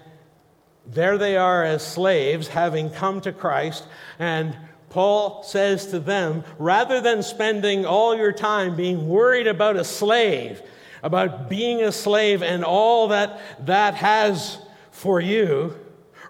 there 0.93 1.19
they 1.19 1.37
are 1.37 1.65
as 1.65 1.87
slaves, 1.87 2.49
having 2.49 2.91
come 2.91 3.21
to 3.23 3.33
Christ, 3.33 3.87
and 4.19 4.57
Paul 4.91 5.43
says 5.43 5.87
to 5.89 5.99
them 5.99 6.45
rather 6.59 7.01
than 7.01 7.23
spending 7.23 7.85
all 7.85 8.17
your 8.17 8.33
time 8.33 8.77
being 8.77 9.09
worried 9.09 9.47
about 9.47 9.77
a 9.77 9.85
slave, 9.85 10.63
about 11.03 11.51
being 11.51 11.83
a 11.83 11.93
slave 11.93 12.43
and 12.43 12.65
all 12.65 13.09
that 13.09 13.41
that 13.67 13.95
has 13.95 14.59
for 14.91 15.21
you, 15.21 15.77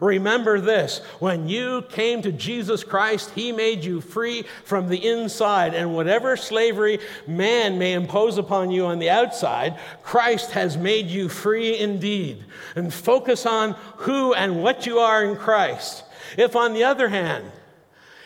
Remember 0.01 0.61
this 0.61 0.99
when 1.19 1.49
you 1.49 1.83
came 1.91 2.23
to 2.23 2.33
Jesus 2.33 2.85
Christ, 2.85 3.31
He 3.35 3.53
made 3.53 3.85
you 3.85 4.01
free 4.01 4.45
from 4.65 4.89
the 4.89 5.07
inside. 5.07 5.75
And 5.75 5.95
whatever 5.95 6.37
slavery 6.37 6.99
man 7.27 7.79
may 7.79 7.93
impose 7.93 8.39
upon 8.39 8.71
you 8.71 8.87
on 8.87 8.99
the 8.99 9.11
outside, 9.11 9.79
Christ 10.03 10.51
has 10.53 10.77
made 10.77 11.07
you 11.07 11.29
free 11.29 11.79
indeed. 11.79 12.45
And 12.75 12.93
focus 12.93 13.47
on 13.47 13.73
who 13.97 14.35
and 14.35 14.63
what 14.63 14.87
you 14.87 14.99
are 14.99 15.25
in 15.25 15.37
Christ. 15.37 16.05
If, 16.37 16.57
on 16.57 16.75
the 16.75 16.85
other 16.85 17.09
hand, 17.09 17.51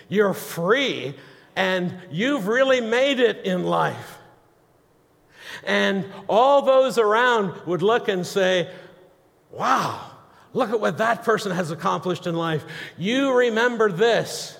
you're 0.08 0.34
free 0.34 1.14
and 1.56 1.92
you've 2.10 2.46
really 2.46 2.80
made 2.80 3.20
it 3.20 3.44
in 3.44 3.64
life, 3.64 4.18
and 5.64 6.06
all 6.28 6.62
those 6.62 6.96
around 6.96 7.66
would 7.66 7.82
look 7.82 8.08
and 8.08 8.26
say, 8.26 8.70
Wow, 9.50 10.09
Look 10.52 10.70
at 10.70 10.80
what 10.80 10.98
that 10.98 11.22
person 11.24 11.52
has 11.52 11.70
accomplished 11.70 12.26
in 12.26 12.34
life. 12.34 12.64
You 12.98 13.36
remember 13.36 13.90
this. 13.90 14.58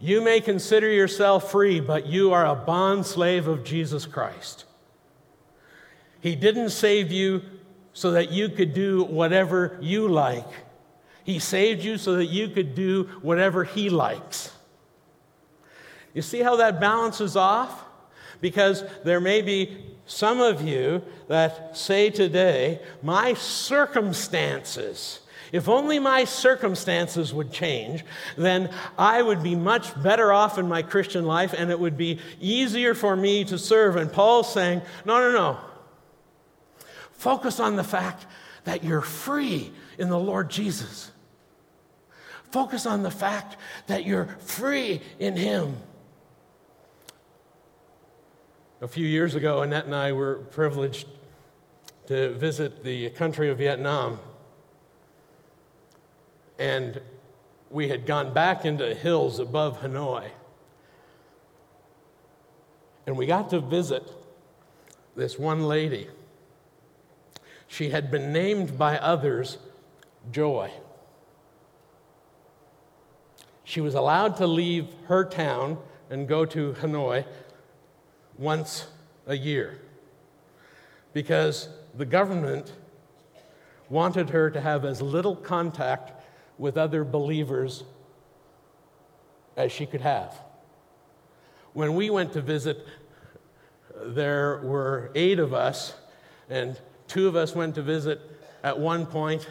You 0.00 0.20
may 0.20 0.40
consider 0.40 0.90
yourself 0.90 1.52
free, 1.52 1.78
but 1.78 2.06
you 2.06 2.32
are 2.32 2.44
a 2.44 2.56
bond 2.56 3.06
slave 3.06 3.46
of 3.46 3.62
Jesus 3.62 4.04
Christ. 4.04 4.64
He 6.20 6.34
didn't 6.34 6.70
save 6.70 7.12
you 7.12 7.42
so 7.92 8.12
that 8.12 8.32
you 8.32 8.48
could 8.48 8.74
do 8.74 9.04
whatever 9.04 9.78
you 9.80 10.08
like. 10.08 10.48
He 11.24 11.38
saved 11.38 11.84
you 11.84 11.98
so 11.98 12.16
that 12.16 12.26
you 12.26 12.48
could 12.48 12.74
do 12.74 13.04
whatever 13.22 13.62
He 13.62 13.90
likes. 13.90 14.50
You 16.14 16.22
see 16.22 16.40
how 16.40 16.56
that 16.56 16.80
balances 16.80 17.36
off? 17.36 17.84
Because 18.40 18.82
there 19.04 19.20
may 19.20 19.40
be 19.40 19.91
some 20.06 20.40
of 20.40 20.62
you 20.62 21.02
that 21.28 21.76
say 21.76 22.10
today, 22.10 22.80
my 23.02 23.34
circumstances, 23.34 25.20
if 25.52 25.68
only 25.68 25.98
my 25.98 26.24
circumstances 26.24 27.32
would 27.32 27.52
change, 27.52 28.04
then 28.36 28.70
I 28.98 29.22
would 29.22 29.42
be 29.42 29.54
much 29.54 30.00
better 30.02 30.32
off 30.32 30.58
in 30.58 30.66
my 30.68 30.82
Christian 30.82 31.26
life 31.26 31.54
and 31.56 31.70
it 31.70 31.78
would 31.78 31.96
be 31.96 32.18
easier 32.40 32.94
for 32.94 33.14
me 33.14 33.44
to 33.44 33.58
serve. 33.58 33.96
And 33.96 34.12
Paul's 34.12 34.52
saying, 34.52 34.82
no, 35.04 35.20
no, 35.20 35.32
no. 35.32 35.58
Focus 37.12 37.60
on 37.60 37.76
the 37.76 37.84
fact 37.84 38.26
that 38.64 38.82
you're 38.82 39.00
free 39.00 39.72
in 39.98 40.08
the 40.08 40.18
Lord 40.18 40.50
Jesus. 40.50 41.10
Focus 42.50 42.84
on 42.86 43.02
the 43.02 43.10
fact 43.10 43.56
that 43.86 44.04
you're 44.04 44.26
free 44.40 45.00
in 45.18 45.36
Him. 45.36 45.76
A 48.82 48.88
few 48.88 49.06
years 49.06 49.36
ago, 49.36 49.62
Annette 49.62 49.84
and 49.84 49.94
I 49.94 50.10
were 50.10 50.38
privileged 50.50 51.06
to 52.08 52.34
visit 52.34 52.82
the 52.82 53.10
country 53.10 53.48
of 53.48 53.58
Vietnam. 53.58 54.18
And 56.58 57.00
we 57.70 57.90
had 57.90 58.06
gone 58.06 58.34
back 58.34 58.64
into 58.64 58.84
the 58.84 58.96
hills 58.96 59.38
above 59.38 59.82
Hanoi. 59.82 60.30
And 63.06 63.16
we 63.16 63.24
got 63.24 63.50
to 63.50 63.60
visit 63.60 64.10
this 65.14 65.38
one 65.38 65.68
lady. 65.68 66.08
She 67.68 67.90
had 67.90 68.10
been 68.10 68.32
named 68.32 68.76
by 68.76 68.98
others 68.98 69.58
Joy. 70.32 70.72
She 73.62 73.80
was 73.80 73.94
allowed 73.94 74.38
to 74.38 74.46
leave 74.48 74.88
her 75.06 75.24
town 75.24 75.78
and 76.10 76.26
go 76.26 76.44
to 76.46 76.72
Hanoi 76.80 77.24
once 78.38 78.86
a 79.26 79.36
year 79.36 79.78
because 81.12 81.68
the 81.96 82.06
government 82.06 82.72
wanted 83.88 84.30
her 84.30 84.50
to 84.50 84.60
have 84.60 84.84
as 84.84 85.02
little 85.02 85.36
contact 85.36 86.12
with 86.58 86.78
other 86.78 87.04
believers 87.04 87.84
as 89.56 89.70
she 89.70 89.84
could 89.84 90.00
have. 90.00 90.34
When 91.74 91.94
we 91.94 92.10
went 92.10 92.32
to 92.32 92.40
visit, 92.40 92.86
there 94.02 94.60
were 94.62 95.10
eight 95.14 95.38
of 95.38 95.52
us, 95.52 95.94
and 96.48 96.80
two 97.08 97.28
of 97.28 97.36
us 97.36 97.54
went 97.54 97.74
to 97.74 97.82
visit 97.82 98.20
at 98.62 98.78
one 98.78 99.06
point, 99.06 99.48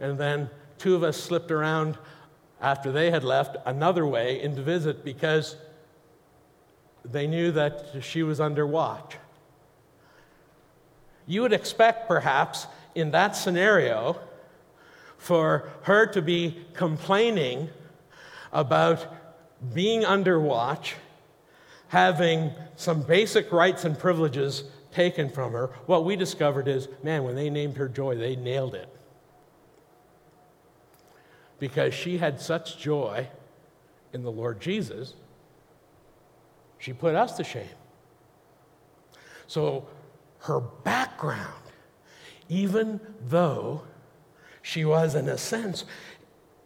and 0.00 0.18
then 0.18 0.48
two 0.78 0.94
of 0.94 1.02
us 1.02 1.16
slipped 1.16 1.50
around 1.50 1.98
after 2.60 2.90
they 2.90 3.10
had 3.10 3.24
left 3.24 3.56
another 3.66 4.06
way 4.06 4.40
in 4.42 4.56
to 4.56 4.62
visit 4.62 5.04
because 5.04 5.56
they 7.04 7.26
knew 7.26 7.52
that 7.52 8.02
she 8.02 8.22
was 8.22 8.40
under 8.40 8.66
watch. 8.66 9.16
You 11.26 11.42
would 11.42 11.52
expect, 11.52 12.08
perhaps, 12.08 12.66
in 12.94 13.10
that 13.12 13.36
scenario, 13.36 14.18
for 15.18 15.70
her 15.82 16.06
to 16.06 16.22
be 16.22 16.66
complaining 16.74 17.70
about 18.52 19.06
being 19.72 20.04
under 20.04 20.38
watch, 20.38 20.96
having 21.88 22.52
some 22.76 23.02
basic 23.02 23.50
rights 23.52 23.84
and 23.84 23.98
privileges 23.98 24.64
taken 24.92 25.28
from 25.28 25.52
her, 25.52 25.68
what 25.86 26.04
we 26.04 26.16
discovered 26.16 26.68
is 26.68 26.88
man, 27.02 27.24
when 27.24 27.34
they 27.34 27.50
named 27.50 27.76
her 27.76 27.88
Joy, 27.88 28.16
they 28.16 28.36
nailed 28.36 28.74
it. 28.74 28.88
Because 31.58 31.94
she 31.94 32.18
had 32.18 32.40
such 32.40 32.78
joy 32.78 33.28
in 34.12 34.22
the 34.22 34.30
Lord 34.30 34.60
Jesus, 34.60 35.14
she 36.84 36.92
put 36.92 37.14
us 37.14 37.32
to 37.38 37.44
shame. 37.44 37.64
So 39.46 39.88
her 40.40 40.60
background, 40.60 41.64
even 42.50 43.00
though 43.26 43.84
she 44.60 44.84
was, 44.84 45.14
in 45.14 45.30
a 45.30 45.38
sense, 45.38 45.86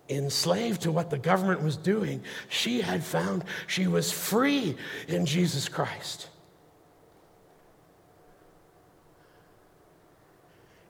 enslaved 0.08 0.82
to 0.82 0.90
what 0.90 1.10
the 1.10 1.18
government 1.18 1.62
was 1.62 1.76
doing, 1.76 2.24
she 2.48 2.80
had 2.80 3.04
found 3.04 3.44
she 3.68 3.86
was 3.86 4.10
free 4.10 4.76
in 5.06 5.24
Jesus 5.24 5.68
Christ. 5.68 6.28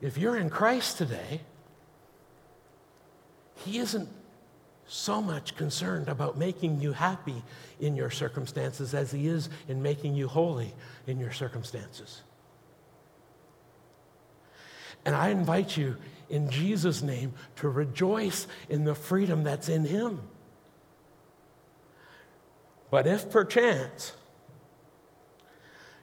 If 0.00 0.16
you're 0.16 0.38
in 0.38 0.48
Christ 0.48 0.96
today, 0.96 1.42
He 3.56 3.76
isn't 3.76 4.08
so 4.88 5.22
much 5.22 5.54
concerned 5.56 6.08
about 6.08 6.36
making 6.36 6.80
you 6.80 6.92
happy 6.92 7.42
in 7.78 7.94
your 7.94 8.10
circumstances 8.10 8.94
as 8.94 9.12
He 9.12 9.28
is 9.28 9.48
in 9.68 9.82
making 9.82 10.14
you 10.14 10.26
holy 10.26 10.74
in 11.06 11.20
your 11.20 11.32
circumstances. 11.32 12.22
And 15.04 15.14
I 15.14 15.28
invite 15.28 15.76
you 15.76 15.96
in 16.28 16.50
Jesus' 16.50 17.02
name 17.02 17.32
to 17.56 17.68
rejoice 17.68 18.46
in 18.68 18.84
the 18.84 18.94
freedom 18.94 19.44
that's 19.44 19.68
in 19.68 19.84
Him. 19.84 20.20
But 22.90 23.06
if 23.06 23.30
perchance 23.30 24.14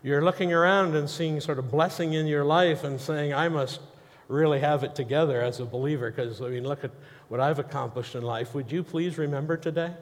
you're 0.05 0.23
looking 0.23 0.53
around 0.53 0.95
and 0.95 1.09
seeing 1.09 1.41
sort 1.41 1.57
of 1.57 1.71
blessing 1.71 2.13
in 2.13 2.27
your 2.27 2.45
life 2.45 2.83
and 2.83 3.01
saying, 3.01 3.33
I 3.33 3.49
must 3.49 3.79
really 4.27 4.59
have 4.59 4.83
it 4.83 4.93
together 4.93 5.41
as 5.41 5.59
a 5.59 5.65
believer, 5.65 6.11
because 6.11 6.41
I 6.41 6.49
mean, 6.49 6.63
look 6.63 6.83
at 6.83 6.91
what 7.27 7.39
I've 7.39 7.59
accomplished 7.59 8.15
in 8.15 8.23
life, 8.23 8.53
would 8.53 8.71
you 8.71 8.83
please 8.83 9.17
remember 9.17 9.57
today 9.57 9.93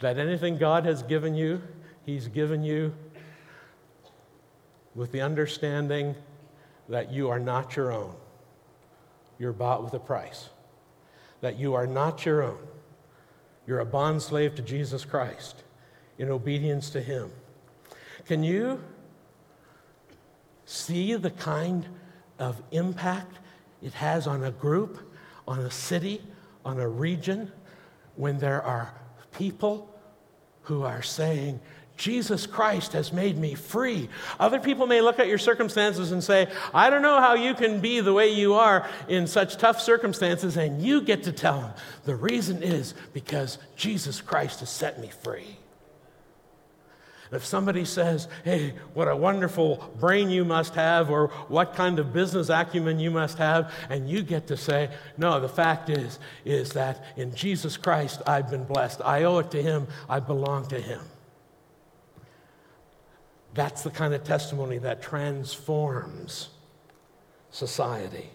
that 0.00 0.18
anything 0.18 0.58
God 0.58 0.84
has 0.84 1.02
given 1.02 1.34
you, 1.34 1.62
He's 2.04 2.28
given 2.28 2.64
you 2.64 2.92
with 4.94 5.12
the 5.12 5.20
understanding 5.20 6.14
that 6.88 7.12
you 7.12 7.30
are 7.30 7.38
not 7.38 7.76
your 7.76 7.92
own. 7.92 8.14
You're 9.38 9.52
bought 9.52 9.82
with 9.82 9.94
a 9.94 9.98
price. 9.98 10.50
That 11.40 11.58
you 11.58 11.74
are 11.74 11.86
not 11.86 12.26
your 12.26 12.42
own. 12.42 12.58
You're 13.66 13.80
a 13.80 13.86
bond 13.86 14.22
slave 14.22 14.54
to 14.56 14.62
Jesus 14.62 15.04
Christ 15.04 15.62
in 16.18 16.28
obedience 16.28 16.90
to 16.90 17.00
Him. 17.00 17.30
Can 18.26 18.44
you 18.44 18.80
see 20.64 21.14
the 21.14 21.30
kind 21.30 21.86
of 22.38 22.60
impact 22.70 23.38
it 23.82 23.94
has 23.94 24.26
on 24.26 24.44
a 24.44 24.50
group, 24.50 24.98
on 25.46 25.58
a 25.60 25.70
city, 25.70 26.22
on 26.64 26.78
a 26.78 26.88
region 26.88 27.50
when 28.16 28.38
there 28.38 28.62
are 28.62 28.94
people 29.36 29.88
who 30.62 30.82
are 30.82 31.02
saying, 31.02 31.60
Jesus 31.96 32.46
Christ 32.46 32.94
has 32.94 33.12
made 33.12 33.36
me 33.38 33.54
free. 33.54 34.08
Other 34.40 34.58
people 34.58 34.86
may 34.86 35.00
look 35.00 35.18
at 35.18 35.28
your 35.28 35.38
circumstances 35.38 36.10
and 36.10 36.22
say, 36.22 36.48
I 36.72 36.90
don't 36.90 37.02
know 37.02 37.20
how 37.20 37.34
you 37.34 37.54
can 37.54 37.80
be 37.80 38.00
the 38.00 38.12
way 38.12 38.32
you 38.32 38.54
are 38.54 38.88
in 39.08 39.26
such 39.26 39.56
tough 39.56 39.80
circumstances, 39.80 40.56
and 40.56 40.82
you 40.82 41.02
get 41.02 41.22
to 41.24 41.32
tell 41.32 41.60
them 41.60 41.72
the 42.04 42.16
reason 42.16 42.62
is 42.62 42.94
because 43.12 43.58
Jesus 43.76 44.20
Christ 44.20 44.60
has 44.60 44.70
set 44.70 45.00
me 45.00 45.10
free. 45.22 45.58
If 47.32 47.46
somebody 47.46 47.86
says, 47.86 48.28
hey, 48.44 48.74
what 48.92 49.08
a 49.08 49.16
wonderful 49.16 49.90
brain 49.98 50.28
you 50.28 50.44
must 50.44 50.74
have, 50.74 51.08
or 51.08 51.28
what 51.48 51.74
kind 51.74 51.98
of 51.98 52.12
business 52.12 52.50
acumen 52.50 53.00
you 53.00 53.10
must 53.10 53.38
have, 53.38 53.72
and 53.88 54.08
you 54.08 54.22
get 54.22 54.46
to 54.48 54.56
say, 54.56 54.90
no, 55.16 55.40
the 55.40 55.48
fact 55.48 55.88
is, 55.88 56.18
is 56.44 56.74
that 56.74 57.02
in 57.16 57.34
Jesus 57.34 57.78
Christ 57.78 58.20
I've 58.26 58.50
been 58.50 58.64
blessed. 58.64 59.00
I 59.02 59.22
owe 59.22 59.38
it 59.38 59.50
to 59.52 59.62
Him, 59.62 59.86
I 60.10 60.20
belong 60.20 60.68
to 60.68 60.78
Him. 60.78 61.00
That's 63.54 63.82
the 63.82 63.90
kind 63.90 64.12
of 64.12 64.24
testimony 64.24 64.76
that 64.78 65.00
transforms 65.00 66.50
society. 67.50 68.28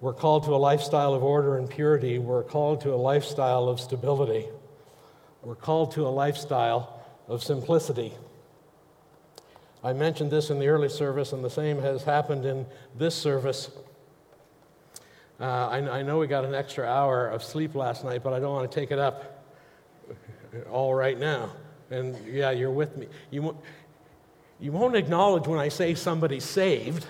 We're 0.00 0.14
called 0.14 0.44
to 0.44 0.54
a 0.54 0.56
lifestyle 0.56 1.14
of 1.14 1.22
order 1.22 1.56
and 1.56 1.70
purity. 1.70 2.18
We're 2.18 2.42
called 2.42 2.80
to 2.80 2.94
a 2.94 2.96
lifestyle 2.96 3.68
of 3.68 3.78
stability. 3.78 4.46
We're 5.42 5.54
called 5.54 5.92
to 5.92 6.06
a 6.06 6.08
lifestyle 6.08 7.00
of 7.26 7.42
simplicity. 7.42 8.12
I 9.82 9.94
mentioned 9.94 10.30
this 10.30 10.50
in 10.50 10.58
the 10.58 10.68
early 10.68 10.90
service, 10.90 11.32
and 11.32 11.42
the 11.42 11.48
same 11.48 11.80
has 11.80 12.04
happened 12.04 12.44
in 12.44 12.66
this 12.98 13.14
service. 13.14 13.70
Uh, 15.40 15.44
I, 15.44 15.78
I 15.78 16.02
know 16.02 16.18
we 16.18 16.26
got 16.26 16.44
an 16.44 16.54
extra 16.54 16.86
hour 16.86 17.26
of 17.26 17.42
sleep 17.42 17.74
last 17.74 18.04
night, 18.04 18.22
but 18.22 18.34
I 18.34 18.40
don't 18.40 18.52
want 18.52 18.70
to 18.70 18.80
take 18.80 18.90
it 18.90 18.98
up 18.98 19.46
all 20.70 20.94
right 20.94 21.18
now. 21.18 21.50
And 21.90 22.14
yeah, 22.26 22.50
you're 22.50 22.70
with 22.70 22.98
me. 22.98 23.08
You, 23.30 23.56
you 24.60 24.72
won't 24.72 24.94
acknowledge 24.94 25.46
when 25.46 25.58
I 25.58 25.70
say 25.70 25.94
somebody's 25.94 26.44
saved. 26.44 27.06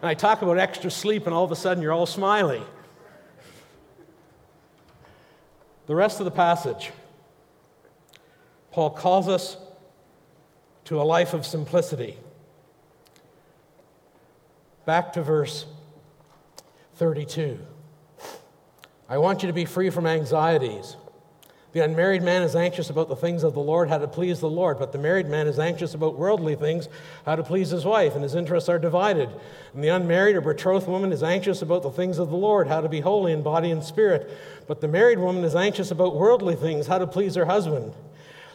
And 0.00 0.08
I 0.08 0.14
talk 0.14 0.40
about 0.40 0.58
extra 0.58 0.90
sleep, 0.90 1.26
and 1.26 1.34
all 1.34 1.44
of 1.44 1.52
a 1.52 1.56
sudden 1.56 1.82
you're 1.82 1.92
all 1.92 2.06
smiley. 2.06 2.62
The 5.86 5.94
rest 5.94 6.20
of 6.20 6.24
the 6.24 6.30
passage, 6.30 6.90
Paul 8.76 8.90
calls 8.90 9.26
us 9.26 9.56
to 10.84 11.00
a 11.00 11.02
life 11.02 11.32
of 11.32 11.46
simplicity. 11.46 12.18
Back 14.84 15.14
to 15.14 15.22
verse 15.22 15.64
32. 16.96 17.58
I 19.08 19.16
want 19.16 19.42
you 19.42 19.46
to 19.46 19.54
be 19.54 19.64
free 19.64 19.88
from 19.88 20.06
anxieties. 20.06 20.96
The 21.72 21.80
unmarried 21.80 22.22
man 22.22 22.42
is 22.42 22.54
anxious 22.54 22.90
about 22.90 23.08
the 23.08 23.16
things 23.16 23.44
of 23.44 23.54
the 23.54 23.60
Lord, 23.60 23.88
how 23.88 23.96
to 23.96 24.06
please 24.06 24.40
the 24.40 24.50
Lord, 24.50 24.78
but 24.78 24.92
the 24.92 24.98
married 24.98 25.26
man 25.26 25.46
is 25.46 25.58
anxious 25.58 25.94
about 25.94 26.18
worldly 26.18 26.54
things, 26.54 26.90
how 27.24 27.34
to 27.34 27.42
please 27.42 27.70
his 27.70 27.86
wife, 27.86 28.12
and 28.12 28.22
his 28.22 28.34
interests 28.34 28.68
are 28.68 28.78
divided. 28.78 29.30
And 29.72 29.82
the 29.82 29.88
unmarried 29.88 30.36
or 30.36 30.42
betrothed 30.42 30.86
woman 30.86 31.12
is 31.12 31.22
anxious 31.22 31.62
about 31.62 31.82
the 31.82 31.90
things 31.90 32.18
of 32.18 32.28
the 32.28 32.36
Lord, 32.36 32.68
how 32.68 32.82
to 32.82 32.90
be 32.90 33.00
holy 33.00 33.32
in 33.32 33.42
body 33.42 33.70
and 33.70 33.82
spirit, 33.82 34.30
but 34.66 34.82
the 34.82 34.88
married 34.88 35.18
woman 35.18 35.44
is 35.44 35.56
anxious 35.56 35.90
about 35.90 36.14
worldly 36.14 36.56
things, 36.56 36.88
how 36.88 36.98
to 36.98 37.06
please 37.06 37.36
her 37.36 37.46
husband. 37.46 37.94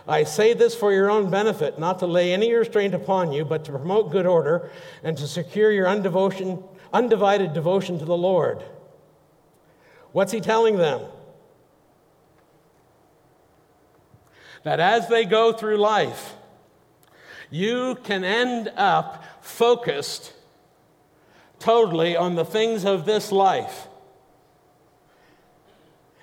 I 0.07 0.23
say 0.23 0.53
this 0.53 0.75
for 0.75 0.91
your 0.91 1.09
own 1.09 1.29
benefit, 1.29 1.79
not 1.79 1.99
to 1.99 2.07
lay 2.07 2.33
any 2.33 2.53
restraint 2.53 2.93
upon 2.93 3.31
you, 3.31 3.45
but 3.45 3.65
to 3.65 3.71
promote 3.71 4.11
good 4.11 4.25
order 4.25 4.69
and 5.03 5.17
to 5.17 5.27
secure 5.27 5.71
your 5.71 5.87
undivided 5.87 7.53
devotion 7.53 7.99
to 7.99 8.05
the 8.05 8.17
Lord. 8.17 8.63
What's 10.11 10.31
he 10.31 10.41
telling 10.41 10.77
them? 10.77 11.01
that 14.63 14.79
as 14.79 15.07
they 15.07 15.25
go 15.25 15.53
through 15.53 15.77
life, 15.77 16.35
you 17.49 17.97
can 18.03 18.23
end 18.23 18.71
up 18.77 19.23
focused 19.41 20.33
totally 21.59 22.15
on 22.15 22.35
the 22.35 22.45
things 22.45 22.85
of 22.85 23.05
this 23.05 23.31
life. 23.31 23.87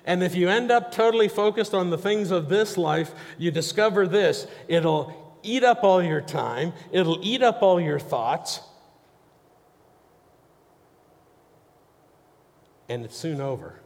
And 0.09 0.23
if 0.23 0.33
you 0.33 0.49
end 0.49 0.71
up 0.71 0.91
totally 0.91 1.27
focused 1.27 1.75
on 1.75 1.91
the 1.91 1.97
things 1.97 2.31
of 2.31 2.49
this 2.49 2.79
life, 2.79 3.13
you 3.37 3.51
discover 3.51 4.07
this 4.07 4.47
it'll 4.67 5.37
eat 5.43 5.63
up 5.63 5.83
all 5.83 6.01
your 6.01 6.19
time, 6.19 6.73
it'll 6.91 7.19
eat 7.21 7.43
up 7.43 7.61
all 7.61 7.79
your 7.79 7.99
thoughts, 7.99 8.59
and 12.89 13.05
it's 13.05 13.15
soon 13.15 13.39
over. 13.39 13.79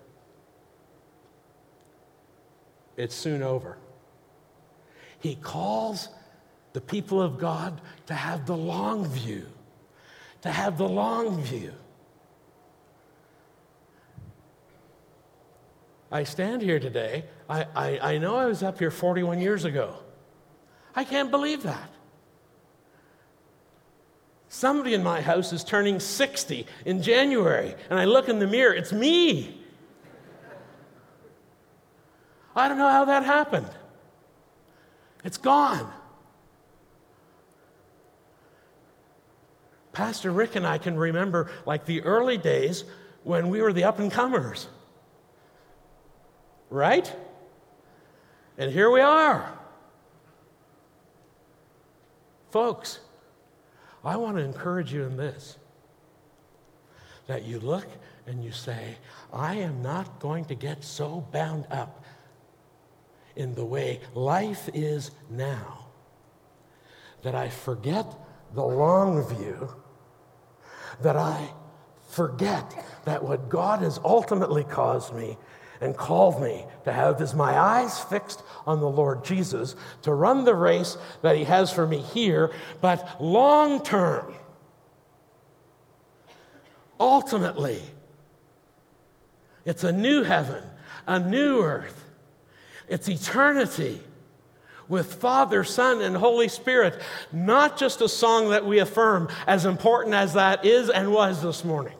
It's 2.96 3.16
soon 3.16 3.44
over. 3.44 3.78
He 5.20 5.36
calls 5.36 6.08
the 6.72 6.80
people 6.80 7.22
of 7.22 7.38
God 7.38 7.82
to 8.06 8.14
have 8.14 8.46
the 8.46 8.56
long 8.56 9.06
view, 9.08 9.46
to 10.42 10.50
have 10.50 10.78
the 10.78 10.88
long 10.88 11.42
view. 11.42 11.74
I 16.14 16.26
stand 16.26 16.62
here 16.62 16.80
today. 16.80 17.26
I, 17.50 17.66
I, 17.76 18.00
I 18.14 18.18
know 18.20 18.36
I 18.36 18.46
was 18.46 18.62
up 18.62 18.78
here 18.78 18.92
41 18.92 19.42
years 19.42 19.66
ago. 19.66 19.96
I 20.96 21.06
can't 21.06 21.32
believe 21.32 21.64
that. 21.64 21.90
Somebody 24.48 24.94
in 24.94 25.02
my 25.02 25.22
house 25.22 25.52
is 25.52 25.64
turning 25.64 26.00
60 26.00 26.68
in 26.86 27.02
January, 27.02 27.74
and 27.90 28.00
I 28.00 28.06
look 28.06 28.30
in 28.30 28.38
the 28.38 28.46
mirror, 28.46 28.72
it's 28.72 28.94
me. 28.94 29.60
I 32.56 32.68
don't 32.68 32.78
know 32.78 32.92
how 32.92 33.06
that 33.06 33.26
happened. 33.26 33.72
It's 35.24 35.40
gone. 35.40 35.92
Pastor 39.94 40.32
Rick 40.32 40.56
and 40.56 40.68
I 40.68 40.78
can 40.78 40.96
remember 40.96 41.50
like 41.66 41.88
the 41.88 42.04
early 42.04 42.38
days 42.38 42.84
when 43.24 43.50
we 43.50 43.64
were 43.64 43.74
the 43.74 43.86
up 43.86 43.98
and 43.98 44.12
comers. 44.12 44.68
Right? 46.74 47.16
And 48.58 48.72
here 48.72 48.90
we 48.90 49.00
are. 49.00 49.54
Folks, 52.50 52.98
I 54.04 54.18
want 54.18 54.38
to 54.38 54.44
encourage 54.44 54.92
you 54.92 55.04
in 55.04 55.16
this 55.16 55.60
that 57.28 57.44
you 57.44 57.60
look 57.60 57.86
and 58.26 58.44
you 58.44 58.52
say, 58.52 58.98
I 59.32 59.54
am 59.58 59.84
not 59.84 60.20
going 60.20 60.46
to 60.46 60.56
get 60.56 60.84
so 60.84 61.28
bound 61.32 61.68
up 61.70 62.04
in 63.36 63.54
the 63.54 63.66
way 63.66 64.00
life 64.16 64.68
is 64.74 65.12
now 65.30 65.86
that 67.22 67.36
I 67.36 67.50
forget 67.50 68.08
the 68.56 68.66
long 68.66 69.28
view, 69.28 69.70
that 71.04 71.18
I 71.18 71.54
forget 72.10 72.84
that 73.06 73.24
what 73.24 73.48
God 73.48 73.84
has 73.84 74.00
ultimately 74.04 74.64
caused 74.64 75.14
me 75.14 75.38
and 75.84 75.98
called 75.98 76.42
me 76.42 76.66
to 76.86 76.94
have 76.94 77.22
is 77.22 77.34
my 77.34 77.60
eyes 77.60 78.00
fixed 78.00 78.42
on 78.66 78.80
the 78.80 78.90
Lord 78.90 79.26
Jesus, 79.26 79.76
to 80.04 80.14
run 80.14 80.46
the 80.46 80.56
race 80.56 80.98
that 81.22 81.36
He 81.36 81.44
has 81.44 81.72
for 81.72 81.86
me 81.86 82.00
here, 82.00 82.52
but 82.80 83.22
long 83.22 83.84
term, 83.84 84.34
ultimately, 87.00 87.82
it's 89.66 89.84
a 89.84 89.92
new 89.92 90.24
heaven, 90.24 90.64
a 91.06 91.20
new 91.20 91.62
earth, 91.62 92.06
it's 92.88 93.10
eternity 93.10 94.02
with 94.88 95.16
Father, 95.16 95.64
Son, 95.64 96.02
and 96.02 96.16
Holy 96.16 96.48
Spirit, 96.48 97.02
not 97.32 97.78
just 97.78 98.02
a 98.02 98.10
song 98.10 98.50
that 98.50 98.66
we 98.66 98.80
affirm, 98.80 99.28
as 99.48 99.66
important 99.66 100.16
as 100.16 100.34
that 100.34 100.66
is 100.66 100.90
and 100.90 101.12
was 101.12 101.42
this 101.42 101.66
morning 101.66 101.96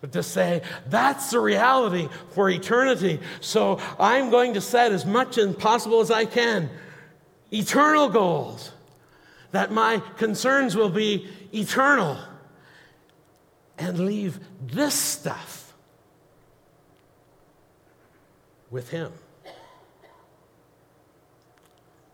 but 0.00 0.12
to 0.12 0.22
say 0.22 0.62
that's 0.88 1.30
the 1.30 1.40
reality 1.40 2.08
for 2.30 2.48
eternity. 2.48 3.20
So 3.40 3.80
I'm 3.98 4.30
going 4.30 4.54
to 4.54 4.60
set 4.60 4.92
as 4.92 5.04
much 5.04 5.38
as 5.38 5.54
possible 5.56 6.00
as 6.00 6.10
I 6.10 6.24
can 6.24 6.70
eternal 7.52 8.08
goals, 8.08 8.70
that 9.50 9.72
my 9.72 10.00
concerns 10.16 10.76
will 10.76 10.90
be 10.90 11.28
eternal, 11.52 12.16
and 13.76 13.98
leave 13.98 14.38
this 14.62 14.94
stuff 14.94 15.72
with 18.70 18.90
Him. 18.90 19.12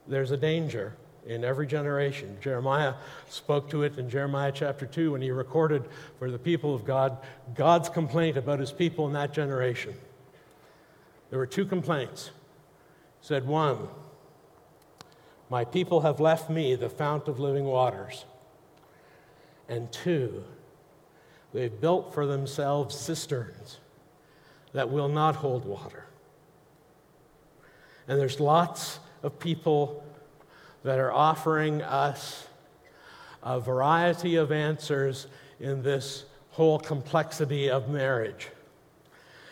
There's 0.06 0.30
a 0.30 0.36
danger 0.36 0.94
in 1.26 1.44
every 1.44 1.66
generation. 1.66 2.36
Jeremiah 2.40 2.94
spoke 3.28 3.68
to 3.70 3.82
it 3.82 3.98
in 3.98 4.08
Jeremiah 4.08 4.52
chapter 4.54 4.86
2 4.86 5.12
when 5.12 5.22
he 5.22 5.30
recorded 5.30 5.84
for 6.18 6.30
the 6.30 6.38
people 6.38 6.74
of 6.74 6.84
God 6.84 7.18
God's 7.54 7.88
complaint 7.88 8.36
about 8.36 8.60
his 8.60 8.72
people 8.72 9.06
in 9.06 9.12
that 9.14 9.32
generation. 9.32 9.94
There 11.30 11.38
were 11.38 11.46
two 11.46 11.66
complaints. 11.66 12.30
He 13.20 13.26
said, 13.26 13.46
One, 13.46 13.88
my 15.50 15.64
people 15.64 16.02
have 16.02 16.20
left 16.20 16.48
me 16.48 16.74
the 16.74 16.88
fount 16.88 17.28
of 17.28 17.40
living 17.40 17.64
waters. 17.64 18.24
And 19.68 19.90
two, 19.90 20.44
they've 21.52 21.80
built 21.80 22.14
for 22.14 22.26
themselves 22.26 22.94
cisterns 22.94 23.78
that 24.72 24.90
will 24.90 25.08
not 25.08 25.36
hold 25.36 25.64
water. 25.64 26.06
And 28.06 28.20
there's 28.20 28.38
lots 28.38 29.00
of 29.24 29.38
people 29.40 30.04
that 30.86 31.00
are 31.00 31.12
offering 31.12 31.82
us 31.82 32.46
a 33.42 33.58
variety 33.58 34.36
of 34.36 34.52
answers 34.52 35.26
in 35.58 35.82
this 35.82 36.24
whole 36.50 36.78
complexity 36.78 37.68
of 37.68 37.88
marriage. 37.88 38.50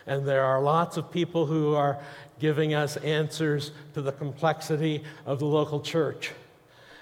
And 0.06 0.24
there 0.24 0.44
are 0.44 0.62
lots 0.62 0.96
of 0.96 1.10
people 1.10 1.44
who 1.44 1.74
are 1.74 1.98
giving 2.38 2.72
us 2.72 2.96
answers 2.98 3.72
to 3.94 4.02
the 4.02 4.12
complexity 4.12 5.02
of 5.26 5.40
the 5.40 5.46
local 5.46 5.80
church. 5.80 6.30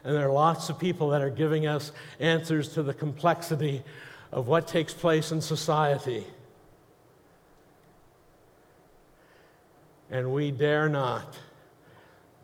And 0.03 0.17
there 0.17 0.27
are 0.27 0.33
lots 0.33 0.71
of 0.71 0.79
people 0.79 1.11
that 1.11 1.21
are 1.21 1.29
giving 1.29 1.67
us 1.67 1.93
answers 2.19 2.73
to 2.73 2.83
the 2.83 2.95
complexity 2.95 3.83
of 4.33 4.49
what 4.49 4.67
takes 4.67 4.95
place 4.95 5.31
in 5.31 5.43
society. 5.43 6.27
And 10.11 10.33
we 10.33 10.51
dare 10.51 10.89
not 10.89 11.37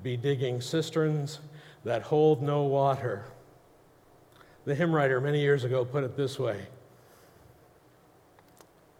be 0.03 0.19
digging 0.19 0.61
cisterns 0.61 1.39
that 1.89 2.03
hold 2.03 2.43
no 2.43 2.65
water. 2.65 3.25
The 4.67 4.75
hymn 4.75 4.95
writer 4.95 5.23
many 5.23 5.41
years 5.41 5.65
ago 5.65 5.87
put 5.87 6.05
it 6.05 6.17
this 6.17 6.39
way 6.39 6.67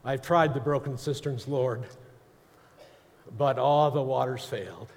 I've 0.05 0.23
tried 0.23 0.55
the 0.55 0.61
broken 0.61 0.97
cisterns, 0.97 1.47
Lord, 1.47 1.85
but 3.37 3.59
all 3.59 3.91
the 3.91 4.03
waters 4.03 4.45
failed. 4.45 4.91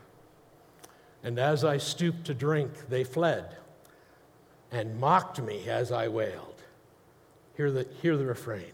And 1.21 1.37
as 1.37 1.65
I 1.65 1.77
stooped 1.77 2.25
to 2.27 2.33
drink, 2.33 2.71
they 2.87 3.03
fled 3.03 3.57
and 4.71 4.97
mocked 4.97 5.41
me 5.41 5.67
as 5.67 5.91
I 5.91 6.07
wailed. 6.07 6.63
Hear 7.57 7.71
the, 7.71 7.85
hear 8.01 8.15
the 8.15 8.25
refrain. 8.25 8.71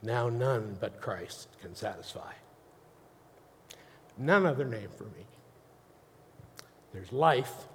Now 0.00 0.28
none 0.28 0.76
but 0.80 1.00
Christ 1.00 1.48
can 1.60 1.74
satisfy. 1.74 2.32
None 4.16 4.46
other 4.46 4.64
name 4.64 4.90
for 4.96 5.04
me. 5.04 5.26
There's 6.92 7.12
life 7.12 7.66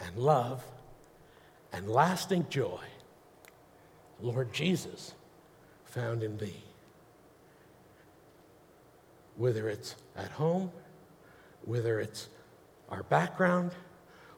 and 0.00 0.16
love 0.16 0.64
and 1.72 1.88
lasting 1.88 2.46
joy, 2.48 2.80
Lord 4.20 4.52
Jesus, 4.52 5.14
found 5.84 6.22
in 6.22 6.36
thee. 6.38 6.62
Whether 9.36 9.68
it's 9.68 9.96
at 10.16 10.30
home, 10.32 10.70
whether 11.64 12.00
it's 12.00 12.28
our 12.88 13.02
background, 13.04 13.72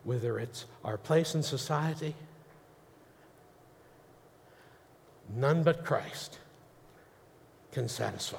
whether 0.04 0.38
it's 0.38 0.66
our 0.84 0.98
place 0.98 1.34
in 1.34 1.42
society, 1.42 2.14
none 5.34 5.62
but 5.62 5.84
Christ 5.84 6.38
can 7.72 7.88
satisfy. 7.88 8.38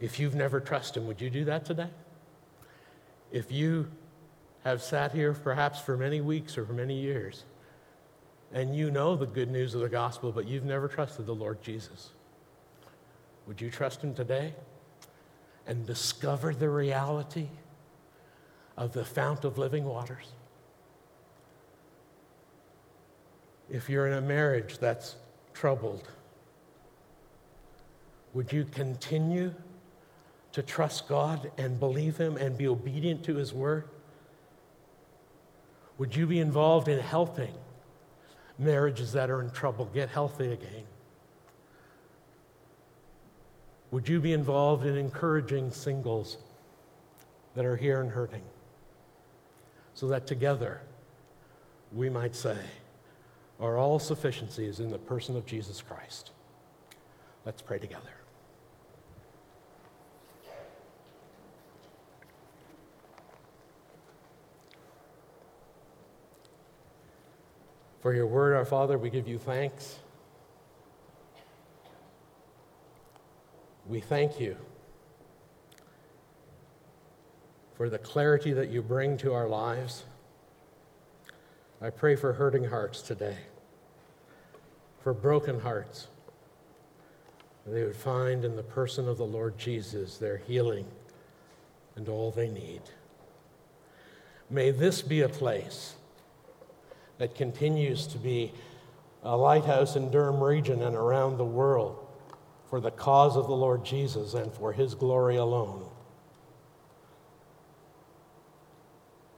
If 0.00 0.18
you've 0.18 0.34
never 0.34 0.60
trusted 0.60 1.02
Him, 1.02 1.06
would 1.06 1.20
you 1.20 1.30
do 1.30 1.44
that 1.44 1.64
today? 1.64 1.90
If 3.30 3.52
you 3.52 3.88
have 4.64 4.82
sat 4.82 5.12
here 5.12 5.32
perhaps 5.34 5.78
for 5.78 5.96
many 5.96 6.20
weeks 6.20 6.56
or 6.56 6.64
for 6.64 6.72
many 6.72 6.98
years, 6.98 7.44
and 8.52 8.74
you 8.74 8.90
know 8.90 9.14
the 9.14 9.26
good 9.26 9.50
news 9.50 9.74
of 9.74 9.82
the 9.82 9.88
gospel, 9.88 10.32
but 10.32 10.46
you've 10.46 10.64
never 10.64 10.88
trusted 10.88 11.26
the 11.26 11.34
Lord 11.34 11.62
Jesus. 11.62 12.10
Would 13.46 13.60
you 13.60 13.70
trust 13.70 14.02
Him 14.02 14.14
today 14.14 14.54
and 15.66 15.86
discover 15.86 16.54
the 16.54 16.68
reality 16.68 17.48
of 18.76 18.92
the 18.92 19.04
fount 19.04 19.44
of 19.44 19.58
living 19.58 19.84
waters? 19.84 20.32
If 23.70 23.88
you're 23.88 24.06
in 24.06 24.14
a 24.14 24.20
marriage 24.20 24.78
that's 24.78 25.16
troubled, 25.52 26.08
would 28.32 28.52
you 28.52 28.64
continue 28.64 29.54
to 30.52 30.62
trust 30.62 31.08
God 31.08 31.50
and 31.58 31.78
believe 31.78 32.16
Him 32.16 32.36
and 32.36 32.56
be 32.56 32.66
obedient 32.66 33.24
to 33.24 33.34
His 33.34 33.52
word? 33.52 33.88
Would 35.98 36.14
you 36.16 36.26
be 36.26 36.40
involved 36.40 36.88
in 36.88 36.98
helping 36.98 37.54
marriages 38.58 39.12
that 39.12 39.30
are 39.30 39.40
in 39.40 39.50
trouble 39.50 39.86
get 39.86 40.08
healthy 40.08 40.52
again? 40.52 40.84
Would 43.90 44.08
you 44.08 44.20
be 44.20 44.32
involved 44.32 44.86
in 44.86 44.96
encouraging 44.96 45.70
singles 45.70 46.38
that 47.54 47.64
are 47.64 47.76
here 47.76 48.00
and 48.00 48.10
hurting? 48.10 48.42
So 49.94 50.08
that 50.08 50.26
together 50.26 50.80
we 51.92 52.10
might 52.10 52.34
say, 52.34 52.58
our 53.60 53.78
all 53.78 54.00
sufficiency 54.00 54.66
is 54.66 54.80
in 54.80 54.90
the 54.90 54.98
person 54.98 55.36
of 55.36 55.46
Jesus 55.46 55.80
Christ. 55.80 56.32
Let's 57.46 57.62
pray 57.62 57.78
together. 57.78 58.23
For 68.04 68.12
your 68.12 68.26
word, 68.26 68.54
our 68.54 68.66
Father, 68.66 68.98
we 68.98 69.08
give 69.08 69.26
you 69.26 69.38
thanks. 69.38 69.96
We 73.86 74.00
thank 74.00 74.38
you 74.38 74.58
for 77.72 77.88
the 77.88 77.96
clarity 77.96 78.52
that 78.52 78.68
you 78.68 78.82
bring 78.82 79.16
to 79.16 79.32
our 79.32 79.48
lives. 79.48 80.04
I 81.80 81.88
pray 81.88 82.14
for 82.14 82.34
hurting 82.34 82.64
hearts 82.64 83.00
today, 83.00 83.38
for 85.02 85.14
broken 85.14 85.58
hearts. 85.60 86.08
They 87.66 87.84
would 87.84 87.96
find 87.96 88.44
in 88.44 88.54
the 88.54 88.62
person 88.62 89.08
of 89.08 89.16
the 89.16 89.24
Lord 89.24 89.56
Jesus 89.56 90.18
their 90.18 90.36
healing 90.36 90.88
and 91.96 92.10
all 92.10 92.30
they 92.30 92.48
need. 92.48 92.82
May 94.50 94.72
this 94.72 95.00
be 95.00 95.22
a 95.22 95.28
place 95.30 95.94
that 97.18 97.34
continues 97.34 98.06
to 98.08 98.18
be 98.18 98.52
a 99.22 99.36
lighthouse 99.36 99.96
in 99.96 100.10
Durham 100.10 100.42
region 100.42 100.82
and 100.82 100.96
around 100.96 101.38
the 101.38 101.44
world 101.44 101.98
for 102.70 102.80
the 102.80 102.90
cause 102.90 103.36
of 103.36 103.46
the 103.46 103.54
Lord 103.54 103.84
Jesus 103.84 104.34
and 104.34 104.52
for 104.52 104.72
his 104.72 104.94
glory 104.94 105.36
alone. 105.36 105.86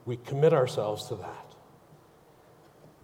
We 0.05 0.17
commit 0.17 0.53
ourselves 0.53 1.05
to 1.07 1.15
that. 1.15 1.45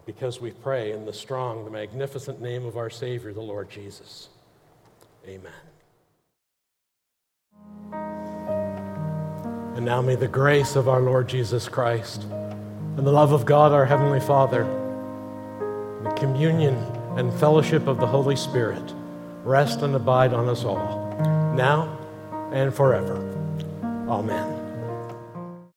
because 0.05 0.41
we 0.41 0.51
pray 0.51 0.91
in 0.91 1.05
the 1.05 1.13
strong, 1.13 1.65
the 1.65 1.71
magnificent 1.71 2.41
name 2.41 2.65
of 2.65 2.77
our 2.77 2.89
Savior, 2.89 3.33
the 3.33 3.41
Lord 3.41 3.69
Jesus. 3.69 4.29
Amen. 5.27 5.51
And 9.75 9.85
now 9.85 10.01
may 10.01 10.15
the 10.15 10.27
grace 10.27 10.75
of 10.75 10.89
our 10.89 11.01
Lord 11.01 11.27
Jesus 11.29 11.69
Christ 11.69 12.25
and 12.97 13.07
the 13.07 13.11
love 13.11 13.31
of 13.31 13.45
God, 13.45 13.71
our 13.71 13.85
Heavenly 13.85 14.19
Father, 14.19 14.63
and 14.63 16.05
the 16.05 16.11
communion 16.11 16.75
and 17.17 17.33
fellowship 17.39 17.87
of 17.87 17.99
the 17.99 18.07
Holy 18.07 18.35
Spirit 18.35 18.93
rest 19.43 19.81
and 19.81 19.95
abide 19.95 20.33
on 20.33 20.47
us 20.47 20.63
all, 20.63 21.15
now 21.55 21.97
and 22.51 22.73
forever. 22.73 23.17
Amen. 24.07 24.52